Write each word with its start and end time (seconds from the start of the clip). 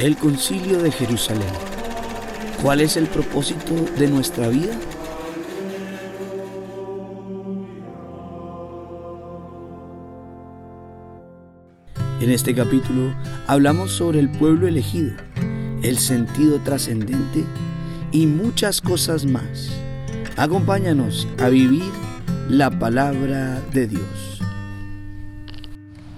El 0.00 0.16
concilio 0.16 0.78
de 0.78 0.90
Jerusalén. 0.90 1.52
¿Cuál 2.62 2.80
es 2.80 2.96
el 2.96 3.06
propósito 3.06 3.74
de 3.98 4.08
nuestra 4.08 4.48
vida? 4.48 4.72
En 12.22 12.30
este 12.30 12.54
capítulo 12.54 13.14
hablamos 13.46 13.92
sobre 13.92 14.20
el 14.20 14.30
pueblo 14.30 14.66
elegido, 14.66 15.12
el 15.82 15.98
sentido 15.98 16.60
trascendente 16.60 17.44
y 18.10 18.26
muchas 18.26 18.80
cosas 18.80 19.26
más. 19.26 19.70
Acompáñanos 20.38 21.28
a 21.38 21.50
vivir 21.50 21.92
la 22.48 22.70
palabra 22.70 23.60
de 23.74 23.86
Dios. 23.86 24.40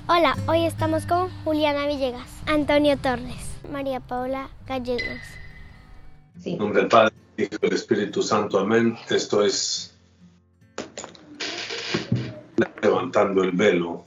Hola, 0.06 0.36
hoy 0.46 0.66
estamos 0.66 1.04
con 1.04 1.30
Juliana 1.42 1.88
Villegas, 1.88 2.28
Antonio 2.46 2.96
Torres. 2.96 3.51
María 3.72 4.00
Paula 4.00 4.50
Gallegos. 4.66 5.20
En 6.44 6.58
nombre 6.58 6.80
del 6.80 6.88
Padre, 6.88 7.14
y 7.38 7.46
del 7.46 7.72
Espíritu 7.72 8.22
Santo, 8.22 8.58
amén. 8.58 8.96
Esto 9.08 9.42
es 9.42 9.96
levantando 12.82 13.42
el 13.42 13.52
velo, 13.52 14.04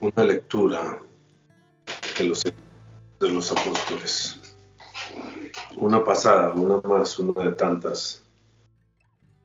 una 0.00 0.24
lectura 0.24 1.02
de 2.18 2.24
los, 2.24 2.42
de 2.42 3.28
los 3.28 3.52
apóstoles. 3.52 4.40
Una 5.76 6.02
pasada, 6.02 6.54
una 6.54 6.80
más, 6.80 7.18
una 7.18 7.44
de 7.44 7.52
tantas. 7.52 8.24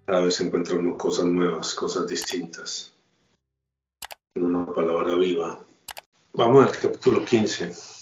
Cada 0.05 0.21
vez 0.21 0.39
encuentra 0.39 0.75
uno 0.75 0.97
cosas 0.97 1.25
nuevas, 1.25 1.75
cosas 1.75 2.07
distintas. 2.07 2.93
Una 4.35 4.65
palabra 4.65 5.15
viva. 5.15 5.59
Vamos 6.33 6.65
al 6.65 6.79
capítulo 6.79 7.25
15 7.25 7.73
el 7.73 8.00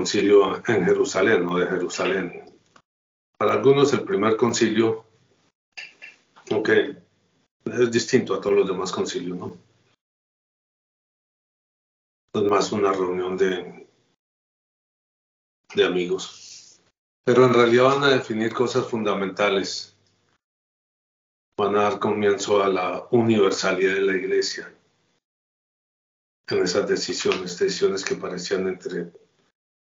concilio 0.00 0.56
en 0.66 0.86
Jerusalén 0.86 1.46
o 1.46 1.58
de 1.58 1.66
Jerusalén. 1.66 2.42
Para 3.36 3.52
algunos 3.52 3.92
el 3.92 4.02
primer 4.02 4.34
concilio, 4.38 5.04
aunque 6.50 6.96
es 7.66 7.90
distinto 7.90 8.32
a 8.32 8.40
todos 8.40 8.56
los 8.56 8.66
demás 8.66 8.92
concilios, 8.92 9.36
¿no? 9.36 9.58
Es 12.32 12.42
más 12.44 12.72
una 12.72 12.92
reunión 12.92 13.36
de, 13.36 13.86
de 15.74 15.84
amigos. 15.84 16.80
Pero 17.26 17.44
en 17.44 17.52
realidad 17.52 17.84
van 17.84 18.04
a 18.04 18.08
definir 18.08 18.54
cosas 18.54 18.86
fundamentales. 18.86 19.94
Van 21.58 21.76
a 21.76 21.82
dar 21.82 21.98
comienzo 21.98 22.62
a 22.62 22.68
la 22.68 23.06
universalidad 23.10 23.96
de 23.96 24.00
la 24.00 24.16
iglesia 24.16 24.74
en 26.48 26.62
esas 26.62 26.88
decisiones, 26.88 27.58
decisiones 27.58 28.02
que 28.02 28.16
parecían 28.16 28.66
entre 28.66 29.12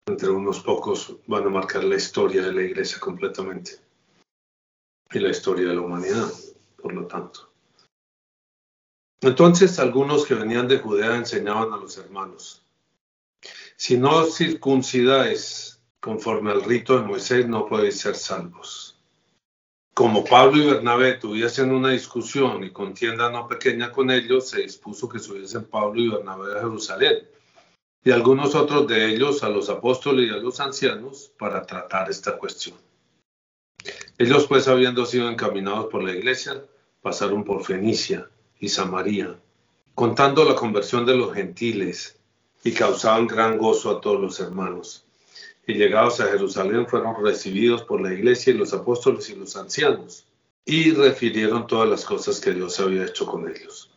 entre 0.07 0.29
unos 0.29 0.61
pocos 0.61 1.17
van 1.27 1.47
a 1.47 1.51
marcar 1.51 1.83
la 1.85 1.97
historia 1.97 2.43
de 2.43 2.53
la 2.53 2.63
iglesia 2.63 3.01
completamente 3.01 3.79
y 5.11 5.19
la 5.19 5.31
historia 5.31 5.69
de 5.69 5.75
la 5.75 5.81
humanidad, 5.81 6.31
por 6.77 6.93
lo 6.93 7.07
tanto. 7.07 7.51
Entonces 9.23 9.79
algunos 9.79 10.27
que 10.27 10.35
venían 10.35 10.69
de 10.69 10.79
Judea 10.79 11.17
enseñaban 11.17 11.73
a 11.73 11.79
los 11.79 11.97
hermanos, 11.97 12.63
si 13.77 13.97
no 13.97 14.25
circuncidáis 14.27 15.81
conforme 16.01 16.53
al 16.53 16.63
rito 16.63 16.99
de 16.99 17.07
Moisés, 17.07 17.49
no 17.49 17.67
podéis 17.67 17.99
ser 17.99 18.15
salvos. 18.15 18.99
Como 19.95 20.25
Pablo 20.25 20.63
y 20.63 20.67
Bernabé 20.67 21.15
tuviesen 21.15 21.73
una 21.73 21.91
discusión 21.91 22.63
y 22.63 22.73
contienda 22.73 23.31
no 23.31 23.49
pequeña 23.49 23.91
con 23.91 24.11
ellos, 24.11 24.51
se 24.51 24.63
dispuso 24.63 25.09
que 25.09 25.19
subiesen 25.19 25.65
Pablo 25.65 26.01
y 26.01 26.09
Bernabé 26.09 26.59
a 26.59 26.61
Jerusalén 26.61 27.29
y 28.05 28.11
algunos 28.11 28.55
otros 28.55 28.87
de 28.87 29.07
ellos 29.07 29.43
a 29.43 29.49
los 29.49 29.71
apóstoles 29.71 30.29
y 30.29 30.35
a 30.35 30.37
los 30.37 30.61
ancianos 30.61 31.33
para 31.39 31.65
tratar 31.65 32.11
esta 32.11 32.37
cuestión. 32.37 32.77
Ellos 34.19 34.47
pues 34.47 34.69
habiendo 34.69 35.07
sido 35.07 35.31
encaminados 35.31 35.87
por 35.87 36.05
la 36.05 36.13
iglesia, 36.13 36.63
pasaron 37.01 37.45
por 37.45 37.65
Fenicia 37.65 38.29
y 38.61 38.69
Samaria, 38.69 39.35
contando 39.95 40.45
la 40.45 40.55
conversión 40.55 41.07
de 41.07 41.17
los 41.17 41.33
gentiles 41.33 42.19
y 42.63 42.73
causaban 42.73 43.27
gran 43.27 43.57
gozo 43.57 43.91
a 43.91 44.01
todos 44.03 44.21
los 44.21 44.39
hermanos. 44.39 45.07
Y 45.67 45.75
llegados 45.75 46.21
a 46.21 46.27
Jerusalén 46.27 46.87
fueron 46.87 47.25
recibidos 47.25 47.83
por 47.85 48.03
la 48.03 48.13
iglesia 48.13 48.53
y 48.53 48.59
los 48.59 48.75
apóstoles 48.75 49.31
y 49.31 49.37
los 49.37 49.57
ancianos, 49.57 50.27
y 50.67 50.91
refirieron 50.93 51.67
todas 51.67 51.89
las 51.89 52.05
cosas 52.05 52.39
que 52.39 52.53
Dios 52.53 52.79
había 52.81 53.07
hecho 53.07 53.25
con 53.27 53.49
ellos. 53.49 53.94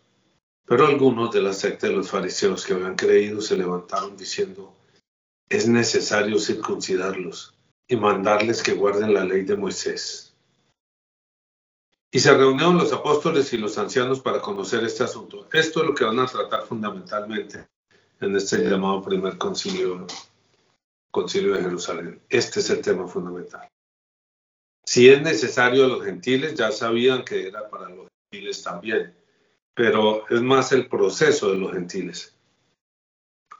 Pero 0.67 0.85
algunos 0.85 1.31
de 1.31 1.41
la 1.41 1.53
secta 1.53 1.87
de 1.87 1.93
los 1.93 2.11
fariseos 2.11 2.65
que 2.65 2.73
habían 2.73 2.97
creído 2.97 3.39
se 3.39 3.55
levantaron 3.55 4.17
diciendo, 4.17 4.75
es 5.49 5.65
necesario 5.65 6.37
circuncidarlos 6.39 7.55
y 7.87 7.95
mandarles 7.95 8.61
que 8.61 8.73
guarden 8.73 9.13
la 9.13 9.23
ley 9.23 9.43
de 9.43 9.55
Moisés. 9.55 10.35
Y 12.11 12.19
se 12.19 12.33
reunieron 12.33 12.77
los 12.77 12.91
apóstoles 12.91 13.53
y 13.53 13.57
los 13.57 13.77
ancianos 13.77 14.19
para 14.19 14.41
conocer 14.41 14.83
este 14.83 15.05
asunto. 15.05 15.47
Esto 15.53 15.81
es 15.81 15.87
lo 15.87 15.95
que 15.95 16.03
van 16.03 16.19
a 16.19 16.25
tratar 16.25 16.63
fundamentalmente 16.63 17.65
en 18.19 18.35
este 18.35 18.57
llamado 18.69 19.01
primer 19.01 19.37
concilio, 19.37 20.05
concilio 21.11 21.53
de 21.53 21.61
Jerusalén. 21.61 22.21
Este 22.27 22.59
es 22.59 22.69
el 22.69 22.81
tema 22.81 23.07
fundamental. 23.07 23.69
Si 24.85 25.07
es 25.07 25.21
necesario 25.21 25.85
a 25.85 25.87
los 25.87 26.03
gentiles, 26.03 26.55
ya 26.55 26.73
sabían 26.73 27.23
que 27.23 27.47
era 27.47 27.69
para 27.69 27.87
los 27.87 28.07
gentiles 28.29 28.61
también 28.63 29.15
pero 29.77 30.27
es 30.29 30.41
más 30.41 30.71
el 30.71 30.89
proceso 30.89 31.51
de 31.51 31.59
los 31.59 31.71
gentiles. 31.71 32.35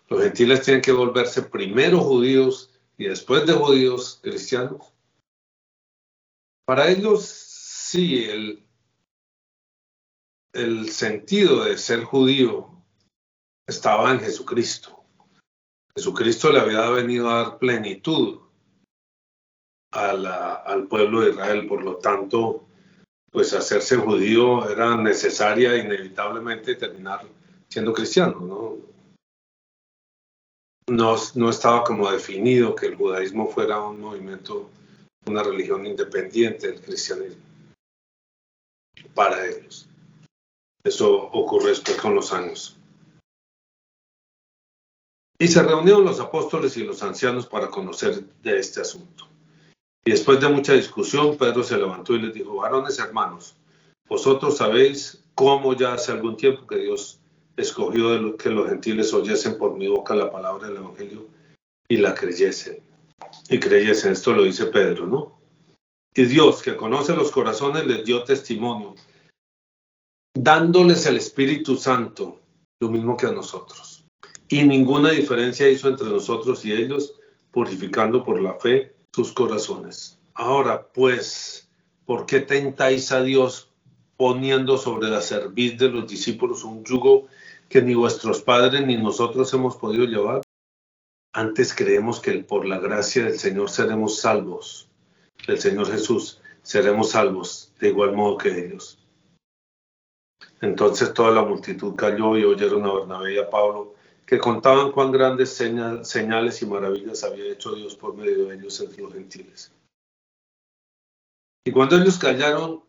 Los 0.09 0.23
gentiles 0.23 0.63
tienen 0.63 0.81
que 0.81 0.91
volverse 0.91 1.44
primero 1.44 2.00
judíos 2.00 2.72
y 2.97 3.05
después 3.05 3.45
de 3.45 3.53
judíos 3.53 4.19
cristianos. 4.23 4.91
Para 6.66 6.89
ellos, 6.89 7.23
sí, 7.23 8.23
el, 8.23 8.66
el 10.53 10.89
sentido 10.89 11.66
de 11.66 11.78
ser 11.78 12.03
judío 12.03 12.84
estaba 13.67 14.11
en 14.11 14.19
Jesucristo. 14.19 15.03
Jesucristo 15.95 16.51
le 16.51 16.61
había 16.61 16.89
venido 16.89 17.29
a 17.29 17.44
dar 17.44 17.59
plenitud 17.59 18.39
al 19.91 20.88
pueblo 20.88 21.22
de 21.22 21.29
Israel, 21.29 21.67
por 21.67 21.84
lo 21.84 21.97
tanto, 21.97 22.66
pues 23.32 23.54
hacerse 23.54 23.98
judío 23.98 24.70
era 24.70 24.96
necesaria 24.98 25.76
inevitablemente 25.78 26.76
terminar 26.76 27.26
siendo 27.68 27.94
cristiano, 27.94 28.40
¿no? 28.40 28.78
No, 30.90 31.50
estaba 31.50 31.84
como 31.84 32.10
definido 32.10 32.74
que 32.74 32.86
el 32.86 32.96
judaísmo 32.96 33.50
fuera 33.50 33.82
un 33.82 34.00
movimiento, 34.00 34.70
una 35.26 35.44
religión 35.44 35.86
independiente 35.86 36.68
del 36.68 36.82
cristianismo 36.82 37.44
para 39.14 39.46
ellos. 39.46 39.90
Eso 40.84 41.14
ocurre 41.14 41.70
después 41.70 41.98
con 41.98 42.16
los 42.16 42.32
años. 42.32 42.78
Y 45.40 45.48
se 45.48 45.62
reunieron 45.62 46.06
los 46.06 46.20
apóstoles 46.20 46.78
y 46.78 46.84
los 46.84 47.04
ancianos 47.04 47.48
para 47.48 47.70
conocer 47.70 48.24
de 48.42 48.58
este 48.58 48.82
asunto. 48.82 49.28
Después 50.09 50.40
de 50.40 50.47
mucha 50.47 50.72
discusión, 50.73 51.35
Pedro 51.38 51.63
se 51.63 51.78
levantó 51.78 52.16
y 52.16 52.22
les 52.22 52.34
dijo, 52.34 52.56
varones 52.56 52.97
hermanos, 52.97 53.57
vosotros 54.07 54.56
sabéis 54.56 55.22
cómo 55.35 55.73
ya 55.73 55.94
hace 55.94 56.13
algún 56.13 56.38
tiempo 56.38 56.66
que 56.66 56.78
Dios 56.78 57.19
escogió 57.57 58.12
de 58.12 58.38
que 58.38 58.50
los 58.50 58.69
gentiles 58.69 59.13
oyesen 59.13 59.57
por 59.57 59.75
mi 59.75 59.90
boca 59.90 60.16
la 60.16 60.31
palabra 60.31 60.69
del 60.69 60.78
Evangelio 60.78 61.28
y 61.90 61.97
la 61.97 62.16
creyesen. 62.16 62.81
Y 63.50 63.59
creyesen, 63.59 64.13
esto 64.13 64.31
lo 64.31 64.44
dice 64.44 64.67
Pedro, 64.67 65.07
¿no? 65.07 65.41
Y 66.16 66.23
Dios, 66.23 66.62
que 66.62 66.78
conoce 66.78 67.13
los 67.13 67.29
corazones, 67.29 67.85
les 67.85 68.06
dio 68.06 68.23
testimonio, 68.23 68.96
dándoles 70.34 71.06
el 71.06 71.17
Espíritu 71.17 71.75
Santo, 71.75 72.40
lo 72.79 72.90
mismo 72.90 73.17
que 73.17 73.25
a 73.25 73.31
nosotros. 73.31 74.05
Y 74.47 74.64
ninguna 74.64 75.11
diferencia 75.11 75.67
hizo 75.67 75.90
entre 75.90 76.08
nosotros 76.08 76.64
y 76.64 76.72
ellos, 76.72 77.14
purificando 77.52 78.23
por 78.23 78.41
la 78.41 78.53
fe 78.53 78.97
sus 79.17 79.34
corazones. 79.34 80.19
Ahora, 80.35 80.90
pues, 80.93 81.67
¿por 82.05 82.28
qué 82.28 82.40
tentáis 82.40 83.11
a 83.11 83.23
Dios 83.23 83.72
poniendo 84.16 84.78
sobre 84.78 85.09
la 85.09 85.22
cerviz 85.22 85.79
de 85.79 85.90
los 85.90 86.08
discípulos 86.08 86.64
un 86.64 86.84
yugo 86.84 87.25
que 87.67 87.81
ni 87.81 87.96
vuestros 87.96 88.43
padres 88.43 88.85
ni 88.85 88.96
nosotros 88.96 89.52
hemos 89.55 89.75
podido 89.75 90.05
llevar? 90.05 90.43
Antes 91.34 91.73
creemos 91.73 92.19
que 92.19 92.31
por 92.43 92.67
la 92.67 92.78
gracia 92.78 93.23
del 93.23 93.40
Señor 93.40 93.72
seremos 93.72 94.19
salvos, 94.19 94.87
del 95.47 95.58
Señor 95.58 95.90
Jesús 95.90 96.40
seremos 96.61 97.09
salvos 97.09 97.73
de 97.79 97.87
igual 97.87 98.13
modo 98.13 98.37
que 98.37 98.49
ellos. 98.49 98.99
Entonces 100.61 101.11
toda 101.11 101.31
la 101.31 101.41
multitud 101.41 101.96
cayó 101.96 102.37
y 102.37 102.43
oyeron 102.43 102.85
a 102.85 102.93
Bernabé 102.93 103.34
y 103.34 103.40
a 103.40 103.49
Pablo 103.49 103.96
que 104.28 104.38
contaban 104.40 104.91
cuán 104.91 105.14
grandes 105.14 105.53
señales 105.53 106.62
y 106.62 106.66
maravillas 106.66 107.24
había 107.24 107.50
hecho 107.50 107.74
Dios 107.74 107.96
por 107.96 108.14
medio 108.14 108.47
de 108.47 108.56
ellos 108.56 108.79
entre 108.82 109.02
los 109.02 109.14
gentiles. 109.14 109.72
Y 111.66 111.72
cuando 111.72 111.96
ellos 111.96 112.20
callaron, 112.20 112.84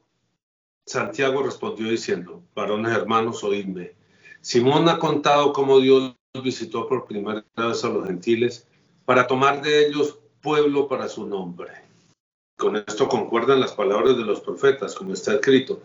Santiago 0.84 1.44
respondió 1.44 1.88
diciendo, 1.88 2.42
varones 2.56 2.92
hermanos, 2.92 3.44
oídme. 3.44 3.92
Simón 4.40 4.88
ha 4.88 4.98
contado 4.98 5.52
cómo 5.52 5.78
Dios 5.78 6.16
visitó 6.42 6.88
por 6.88 7.06
primera 7.06 7.44
vez 7.56 7.84
a 7.84 7.88
los 7.88 8.06
gentiles 8.06 8.66
para 9.04 9.28
tomar 9.28 9.62
de 9.62 9.86
ellos 9.86 10.18
pueblo 10.42 10.88
para 10.88 11.08
su 11.08 11.24
nombre. 11.24 11.70
Con 12.56 12.74
esto 12.74 13.08
concuerdan 13.08 13.60
las 13.60 13.72
palabras 13.72 14.16
de 14.16 14.24
los 14.24 14.40
profetas, 14.40 14.92
como 14.92 15.12
está 15.12 15.34
escrito. 15.34 15.80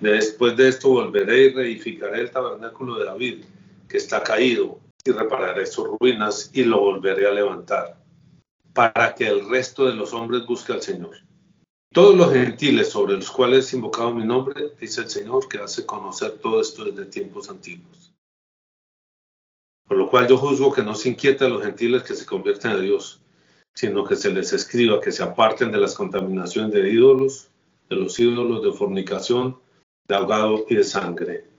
Después 0.00 0.56
de 0.56 0.68
esto 0.68 0.88
volveré 0.88 1.44
y 1.44 1.52
reedificaré 1.52 2.22
el 2.22 2.30
tabernáculo 2.32 2.98
de 2.98 3.04
David, 3.04 3.44
que 3.90 3.96
está 3.96 4.22
caído, 4.22 4.80
y 5.04 5.10
repararé 5.10 5.66
sus 5.66 5.88
ruinas 5.98 6.50
y 6.52 6.64
lo 6.64 6.80
volveré 6.80 7.26
a 7.26 7.32
levantar, 7.32 8.00
para 8.72 9.14
que 9.14 9.26
el 9.26 9.48
resto 9.48 9.86
de 9.86 9.94
los 9.94 10.12
hombres 10.12 10.46
busque 10.46 10.72
al 10.72 10.82
Señor. 10.82 11.16
Todos 11.92 12.14
los 12.14 12.32
gentiles 12.32 12.90
sobre 12.90 13.14
los 13.14 13.30
cuales 13.30 13.72
he 13.72 13.76
invocado 13.76 14.14
mi 14.14 14.24
nombre, 14.24 14.74
dice 14.80 15.00
el 15.00 15.10
Señor, 15.10 15.48
que 15.48 15.58
hace 15.58 15.84
conocer 15.84 16.38
todo 16.38 16.60
esto 16.60 16.84
desde 16.84 17.06
tiempos 17.06 17.50
antiguos. 17.50 18.14
Por 19.88 19.96
lo 19.96 20.08
cual 20.08 20.28
yo 20.28 20.36
juzgo 20.36 20.72
que 20.72 20.84
no 20.84 20.94
se 20.94 21.08
inquiete 21.08 21.44
a 21.44 21.48
los 21.48 21.64
gentiles 21.64 22.04
que 22.04 22.14
se 22.14 22.24
convierten 22.24 22.70
a 22.70 22.78
Dios, 22.78 23.20
sino 23.74 24.04
que 24.04 24.14
se 24.14 24.30
les 24.30 24.52
escriba 24.52 25.00
que 25.00 25.10
se 25.10 25.24
aparten 25.24 25.72
de 25.72 25.78
las 25.78 25.96
contaminaciones 25.96 26.72
de 26.72 26.90
ídolos, 26.90 27.50
de 27.88 27.96
los 27.96 28.20
ídolos 28.20 28.62
de 28.62 28.72
fornicación, 28.72 29.58
de 30.06 30.14
ahogado 30.14 30.64
y 30.68 30.76
de 30.76 30.84
sangre. 30.84 31.50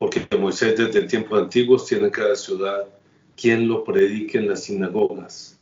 Porque 0.00 0.26
Moisés 0.38 0.78
desde 0.78 1.00
el 1.00 1.06
tiempo 1.06 1.36
antiguos 1.36 1.86
tiene 1.86 2.06
en 2.06 2.10
cada 2.10 2.34
ciudad 2.34 2.88
quien 3.36 3.68
lo 3.68 3.84
predique 3.84 4.38
en 4.38 4.48
las 4.48 4.64
sinagogas, 4.64 5.60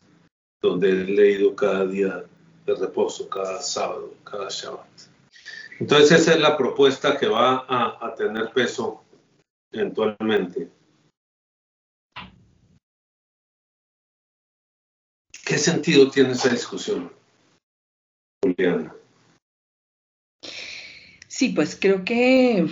donde 0.63 0.91
he 0.91 1.05
leído 1.05 1.57
cada 1.57 1.85
día 1.85 2.25
de 2.65 2.75
reposo, 2.77 3.29
cada 3.29 3.61
sábado, 3.61 4.15
cada 4.23 4.49
Shabbat. 4.49 4.87
Entonces 5.81 6.21
esa 6.21 6.35
es 6.35 6.41
la 6.41 6.57
propuesta 6.57 7.19
que 7.19 7.27
va 7.27 7.67
a, 7.69 8.07
a 8.07 8.15
tener 8.15 8.53
peso 8.53 9.03
eventualmente. 9.73 10.71
¿Qué 15.45 15.59
sentido 15.59 16.11
tiene 16.11 16.33
esa 16.33 16.51
discusión, 16.51 17.13
Juliana? 18.43 18.95
Sí, 21.27 21.51
pues 21.51 21.77
creo 21.81 22.05
que, 22.05 22.67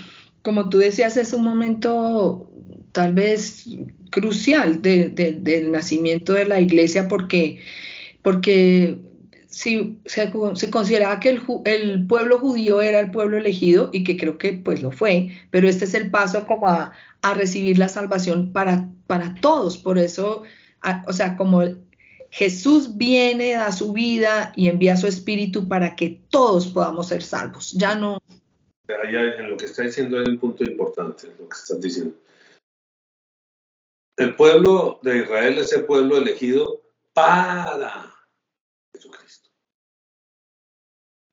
como 0.47 0.69
tú 0.69 0.79
decías, 0.79 1.17
es 1.17 1.33
un 1.33 1.43
momento 1.43 2.49
tal 2.93 3.15
vez 3.15 3.65
crucial 4.11 4.81
del 4.81 5.73
nacimiento 5.73 6.35
de 6.35 6.45
la 6.45 6.61
iglesia 6.61 7.09
porque, 7.09 7.59
porque 8.23 8.97
si 9.49 9.99
se, 10.05 10.31
consideraba 10.71 11.19
que 11.19 11.31
el, 11.65 12.07
pueblo 12.07 12.39
judío 12.39 12.81
era 12.81 13.01
el 13.01 13.11
pueblo 13.11 13.39
elegido 13.39 13.91
y 13.93 14.05
que 14.05 14.17
creo 14.17 14.39
que 14.39 14.53
pues 14.53 14.83
lo 14.83 14.93
fue, 14.93 15.31
pero 15.51 15.69
este 15.69 15.85
es 15.85 15.95
el 15.95 16.13
paso 16.13 16.47
como 16.47 16.69
a, 16.69 16.93
recibir 17.35 17.77
la 17.77 17.89
salvación 17.89 18.53
para, 18.53 18.89
para 19.09 19.35
todos. 19.41 19.77
Por 19.77 19.99
eso, 19.99 20.45
o 21.09 21.13
sea, 21.13 21.37
como 21.37 21.65
Jesús 22.31 22.97
viene, 22.97 23.55
da 23.55 23.73
su 23.73 23.93
vida 23.93 24.53
y 24.55 24.69
envía 24.69 24.97
su 24.97 25.09
espíritu 25.09 25.67
para 25.67 25.97
que 25.97 26.21
todos 26.31 26.69
podamos 26.69 27.09
ser 27.09 27.25
salvos. 27.25 27.73
Ya 27.73 27.97
no. 27.97 28.23
En 28.89 29.51
lo 29.51 29.57
que 29.57 29.67
está 29.67 29.83
diciendo 29.83 30.19
hay 30.19 30.27
un 30.27 30.39
punto 30.39 30.65
importante, 30.65 31.29
lo 31.39 31.49
que 31.49 31.57
estás 31.57 31.81
diciendo. 31.81 32.17
El 34.17 34.35
pueblo 34.35 34.99
de 35.03 35.19
Israel 35.19 35.59
es 35.59 35.73
el 35.73 35.85
pueblo 35.85 36.17
elegido 36.17 36.83
para 37.13 38.15
Jesucristo, 38.93 39.51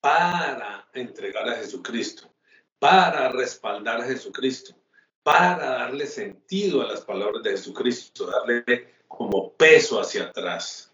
para 0.01 0.89
entregar 0.93 1.47
a 1.47 1.55
Jesucristo, 1.55 2.33
para 2.79 3.29
respaldar 3.29 4.01
a 4.01 4.05
Jesucristo, 4.05 4.75
para 5.23 5.65
darle 5.69 6.07
sentido 6.07 6.81
a 6.81 6.87
las 6.87 7.01
palabras 7.01 7.41
de 7.43 7.51
Jesucristo, 7.51 8.25
darle 8.25 8.95
como 9.07 9.53
peso 9.53 10.01
hacia 10.01 10.25
atrás. 10.25 10.91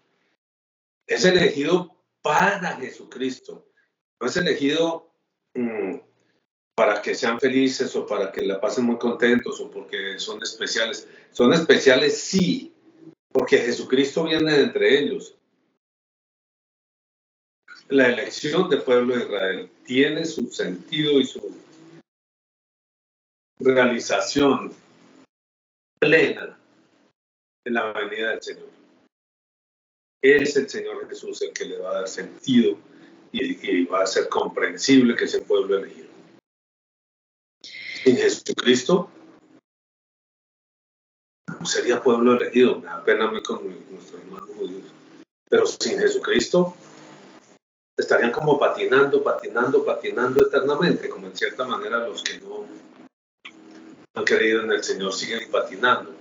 Es 1.06 1.24
elegido 1.24 1.96
para 2.22 2.76
Jesucristo. 2.76 3.66
No 4.20 4.28
es 4.28 4.36
elegido 4.36 5.12
mm, 5.54 5.96
para 6.80 7.02
que 7.02 7.14
sean 7.14 7.38
felices 7.38 7.94
o 7.94 8.06
para 8.06 8.32
que 8.32 8.40
la 8.40 8.58
pasen 8.58 8.86
muy 8.86 8.96
contentos 8.96 9.60
o 9.60 9.70
porque 9.70 10.18
son 10.18 10.42
especiales. 10.42 11.06
Son 11.30 11.52
especiales 11.52 12.18
sí, 12.18 12.72
porque 13.30 13.58
Jesucristo 13.58 14.24
viene 14.24 14.50
de 14.50 14.62
entre 14.62 14.98
ellos. 14.98 15.36
La 17.90 18.08
elección 18.08 18.70
del 18.70 18.80
pueblo 18.80 19.14
de 19.14 19.24
Israel 19.24 19.70
tiene 19.84 20.24
su 20.24 20.46
sentido 20.46 21.20
y 21.20 21.26
su 21.26 21.54
realización 23.58 24.72
plena 25.98 26.58
en 27.66 27.74
la 27.74 27.92
venida 27.92 28.30
del 28.30 28.42
Señor. 28.42 28.70
Es 30.22 30.56
el 30.56 30.66
Señor 30.66 31.06
Jesús 31.10 31.42
el 31.42 31.52
que 31.52 31.66
le 31.66 31.76
va 31.76 31.90
a 31.90 31.94
dar 31.96 32.08
sentido 32.08 32.78
y, 33.32 33.84
va 33.84 34.02
a 34.02 34.06
ser 34.06 34.30
comprensible 34.30 35.14
que 35.14 35.24
ese 35.24 35.42
pueblo 35.42 35.76
elegido. 35.76 36.09
Sin 38.02 38.16
Jesucristo 38.16 39.10
sería 41.64 42.02
pueblo 42.02 42.36
elegido, 42.36 42.80
me 42.80 42.86
da 42.86 43.04
pena 43.04 43.30
con 43.42 43.66
nuestros 43.90 44.20
hermanos 44.20 44.48
judíos, 44.56 44.92
pero 45.48 45.66
sin 45.66 45.98
Jesucristo 45.98 46.74
estarían 47.96 48.32
como 48.32 48.58
patinando, 48.58 49.22
patinando, 49.22 49.84
patinando 49.84 50.46
eternamente, 50.46 51.08
como 51.08 51.26
en 51.26 51.36
cierta 51.36 51.66
manera 51.66 52.06
los 52.06 52.22
que 52.22 52.38
no 52.38 52.66
han 54.14 54.24
creído 54.24 54.62
en 54.62 54.72
el 54.72 54.82
Señor 54.82 55.12
siguen 55.12 55.50
patinando. 55.50 56.14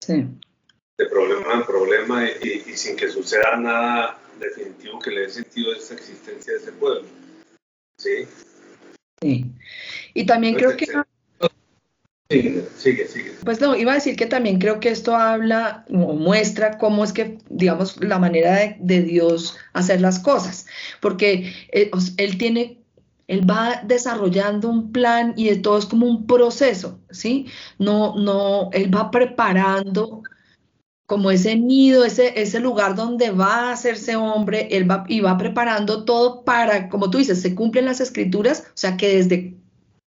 Sí 0.00 0.26
de 0.96 1.06
problema 1.06 1.54
en 1.54 1.64
problema 1.64 2.28
y, 2.28 2.60
sin 2.76 2.96
que 2.96 3.08
suceda 3.08 3.56
nada 3.56 4.18
definitivo 4.38 4.98
que 4.98 5.10
le 5.10 5.22
dé 5.22 5.30
sentido 5.30 5.72
a 5.72 5.76
esa 5.76 5.94
existencia 5.94 6.52
de 6.52 6.58
ese 6.58 6.72
pueblo. 6.72 7.08
¿Sí? 7.98 8.28
Sí. 9.24 9.46
Y 10.12 10.26
también 10.26 10.54
creo 10.54 10.76
que... 10.76 10.86
Sigue, 12.28 12.64
sigue, 12.76 13.06
sigue. 13.06 13.32
Pues 13.42 13.60
no, 13.60 13.74
iba 13.74 13.92
a 13.92 13.94
decir 13.94 14.16
que 14.16 14.26
también 14.26 14.58
creo 14.58 14.80
que 14.80 14.90
esto 14.90 15.16
habla 15.16 15.86
o 15.88 16.12
muestra 16.14 16.76
cómo 16.76 17.04
es 17.04 17.12
que, 17.12 17.38
digamos, 17.48 18.02
la 18.02 18.18
manera 18.18 18.76
de, 18.78 19.02
Dios 19.02 19.56
hacer 19.72 20.00
las 20.02 20.18
cosas, 20.18 20.66
porque 21.00 21.52
él, 21.72 21.90
eh, 21.94 22.12
él 22.18 22.38
tiene 22.38 22.84
él 23.26 23.48
va 23.48 23.80
desarrollando 23.84 24.68
un 24.68 24.92
plan 24.92 25.32
y 25.36 25.48
de 25.48 25.56
todo 25.56 25.78
es 25.78 25.86
como 25.86 26.06
un 26.06 26.26
proceso, 26.26 27.00
¿sí? 27.10 27.46
No, 27.78 28.14
no, 28.16 28.68
él 28.72 28.94
va 28.94 29.10
preparando 29.10 30.22
como 31.06 31.30
ese 31.30 31.56
nido, 31.56 32.04
ese, 32.04 32.40
ese 32.40 32.60
lugar 32.60 32.94
donde 32.94 33.30
va 33.30 33.68
a 33.68 33.72
hacerse 33.72 34.16
hombre, 34.16 34.68
él 34.70 34.90
va 34.90 35.04
y 35.08 35.20
va 35.20 35.36
preparando 35.36 36.04
todo 36.04 36.44
para, 36.44 36.88
como 36.88 37.10
tú 37.10 37.18
dices, 37.18 37.42
se 37.42 37.54
cumplen 37.54 37.84
las 37.84 38.00
escrituras, 38.00 38.64
o 38.68 38.76
sea 38.76 38.96
que 38.96 39.16
desde 39.16 39.54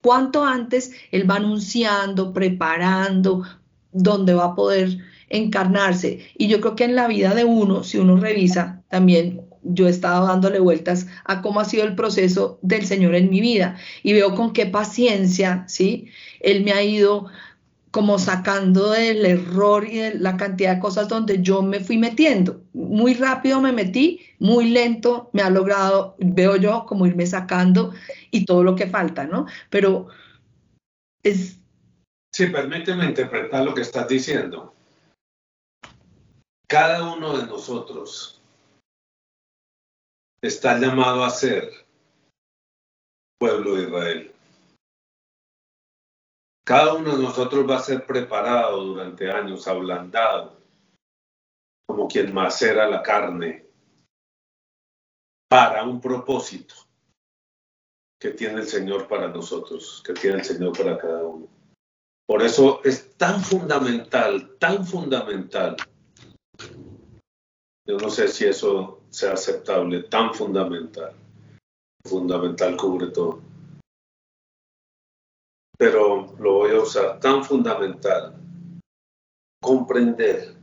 cuanto 0.02 0.46
antes 0.46 0.92
él 1.12 1.30
va 1.30 1.38
anunciando, 1.38 2.34
preparando, 2.34 3.44
donde 3.92 4.34
va 4.34 4.46
a 4.46 4.56
poder 4.56 5.00
encarnarse. 5.30 6.20
Y 6.38 6.48
yo 6.48 6.62
creo 6.62 6.76
que 6.76 6.84
en 6.84 6.96
la 6.96 7.08
vida 7.08 7.34
de 7.34 7.46
uno, 7.46 7.84
si 7.84 7.98
uno 7.98 8.18
revisa, 8.18 8.84
también 8.90 9.42
yo 9.64 9.88
he 9.88 9.90
estado 9.90 10.28
dándole 10.28 10.60
vueltas 10.60 11.08
a 11.26 11.42
cómo 11.42 11.60
ha 11.60 11.66
sido 11.66 11.86
el 11.86 11.96
proceso 11.96 12.60
del 12.62 12.86
Señor 12.86 13.16
en 13.16 13.30
mi 13.30 13.42
vida 13.42 13.78
y 14.04 14.14
veo 14.14 14.36
con 14.36 14.54
qué 14.54 14.66
paciencia, 14.66 15.64
¿sí? 15.68 16.08
Él 16.42 16.64
me 16.64 16.74
ha 16.74 16.84
ido 16.84 17.28
como 17.94 18.18
sacando 18.18 18.90
del 18.90 19.24
error 19.24 19.88
y 19.88 20.00
de 20.00 20.16
la 20.16 20.36
cantidad 20.36 20.74
de 20.74 20.82
cosas 20.82 21.08
donde 21.08 21.44
yo 21.44 21.62
me 21.62 21.80
fui 21.80 22.00
metiendo. 22.00 22.64
Muy 22.74 23.14
rápido 23.14 23.62
me 23.62 23.72
metí, 23.72 24.20
muy 24.40 24.72
lento 24.72 25.30
me 25.32 25.44
ha 25.44 25.52
logrado, 25.52 26.16
veo 26.18 26.56
yo 26.56 26.88
como 26.88 27.06
irme 27.06 27.28
sacando 27.28 27.94
y 28.32 28.46
todo 28.46 28.64
lo 28.64 28.76
que 28.76 28.88
falta, 28.88 29.26
¿no? 29.26 29.46
Pero 29.70 30.08
es... 31.22 31.60
Sí, 32.34 32.48
permíteme 32.48 33.06
interpretar 33.06 33.64
lo 33.64 33.76
que 33.76 33.82
estás 33.82 34.08
diciendo. 34.08 34.74
Cada 36.68 37.14
uno 37.14 37.38
de 37.38 37.46
nosotros 37.46 38.42
está 40.42 40.80
llamado 40.80 41.24
a 41.24 41.30
ser 41.30 41.70
pueblo 43.38 43.76
de 43.76 43.84
Israel. 43.84 44.33
Cada 46.66 46.94
uno 46.94 47.18
de 47.18 47.24
nosotros 47.24 47.70
va 47.70 47.78
a 47.78 47.82
ser 47.82 48.06
preparado 48.06 48.84
durante 48.86 49.30
años, 49.30 49.68
ablandado, 49.68 50.58
como 51.86 52.08
quien 52.08 52.34
macera 52.34 52.88
la 52.88 53.04
carne, 53.04 53.66
para 55.50 55.84
un 55.84 56.00
propósito 56.00 56.76
que 58.20 58.32
tiene 58.32 58.62
el 58.62 58.68
Señor 58.68 59.10
para 59.10 59.28
nosotros, 59.28 60.02
que 60.06 60.14
tiene 60.14 60.38
el 60.38 60.46
Señor 60.46 60.76
para 60.78 60.98
cada 60.98 61.26
uno. 61.26 61.48
Por 62.26 62.42
eso 62.42 62.80
es 62.86 63.18
tan 63.18 63.44
fundamental, 63.44 64.56
tan 64.58 64.88
fundamental. 64.88 65.76
Yo 67.86 67.98
no 67.98 68.10
sé 68.10 68.30
si 68.30 68.46
eso 68.46 69.02
sea 69.10 69.34
aceptable, 69.34 70.04
tan 70.04 70.34
fundamental. 70.34 71.14
Fundamental 72.06 72.78
cubre 72.78 73.08
todo 73.08 73.53
pero 75.78 76.36
lo 76.38 76.54
voy 76.54 76.72
a 76.72 76.82
usar 76.82 77.20
tan 77.20 77.44
fundamental 77.44 78.36
comprender 79.62 80.56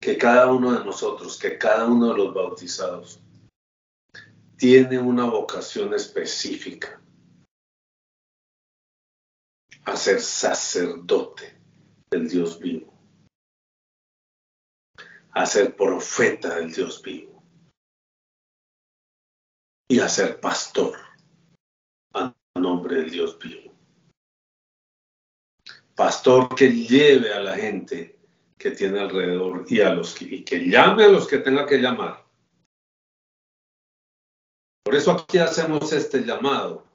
que 0.00 0.16
cada 0.16 0.50
uno 0.50 0.72
de 0.78 0.84
nosotros, 0.84 1.38
que 1.38 1.58
cada 1.58 1.86
uno 1.86 2.08
de 2.08 2.16
los 2.16 2.34
bautizados, 2.34 3.20
tiene 4.56 4.98
una 4.98 5.24
vocación 5.24 5.94
específica 5.94 7.00
a 9.84 9.96
ser 9.96 10.20
sacerdote 10.20 11.58
del 12.10 12.28
Dios 12.28 12.58
vivo, 12.58 12.92
a 15.32 15.46
ser 15.46 15.74
profeta 15.74 16.56
del 16.56 16.72
Dios 16.72 17.02
vivo 17.02 17.42
y 19.88 20.00
a 20.00 20.08
ser 20.08 20.40
pastor 20.40 20.98
a 22.14 22.34
nombre 22.54 22.96
del 22.96 23.10
Dios 23.10 23.38
vivo. 23.38 23.59
Pastor 26.00 26.54
que 26.54 26.72
lleve 26.72 27.30
a 27.34 27.40
la 27.40 27.54
gente 27.54 28.18
que 28.56 28.70
tiene 28.70 29.00
alrededor 29.00 29.66
y 29.68 29.82
a 29.82 29.92
los 29.92 30.14
que, 30.14 30.24
y 30.24 30.42
que 30.42 30.60
llame 30.60 31.04
a 31.04 31.08
los 31.08 31.28
que 31.28 31.36
tenga 31.36 31.66
que 31.66 31.76
llamar. 31.76 32.24
Por 34.82 34.94
eso 34.94 35.10
aquí 35.10 35.36
hacemos 35.36 35.92
este 35.92 36.20
llamado 36.20 36.86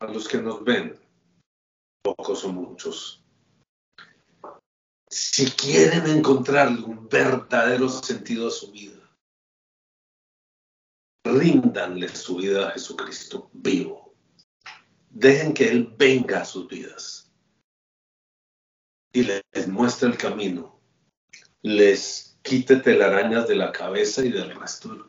a 0.00 0.06
los 0.06 0.28
que 0.28 0.38
nos 0.38 0.62
ven, 0.62 0.96
pocos 2.00 2.44
o 2.44 2.52
muchos. 2.52 3.24
Si 5.10 5.50
quieren 5.50 6.06
encontrar 6.06 6.68
un 6.68 7.08
verdadero 7.08 7.88
sentido 7.88 8.46
a 8.46 8.52
su 8.52 8.70
vida, 8.70 9.02
ríndanle 11.24 12.08
su 12.08 12.36
vida 12.36 12.68
a 12.68 12.70
Jesucristo 12.70 13.50
vivo. 13.52 14.14
Dejen 15.10 15.52
que 15.52 15.68
Él 15.68 15.92
venga 15.98 16.42
a 16.42 16.44
sus 16.44 16.68
vidas 16.68 17.23
y 19.14 19.22
les 19.22 19.68
muestre 19.68 20.08
el 20.08 20.18
camino. 20.18 20.78
Les 21.62 22.36
quite 22.42 22.76
telarañas 22.76 23.48
de 23.48 23.54
la 23.54 23.72
cabeza 23.72 24.22
y 24.22 24.30
del 24.30 24.54
resto 24.54 24.88
del. 24.90 25.04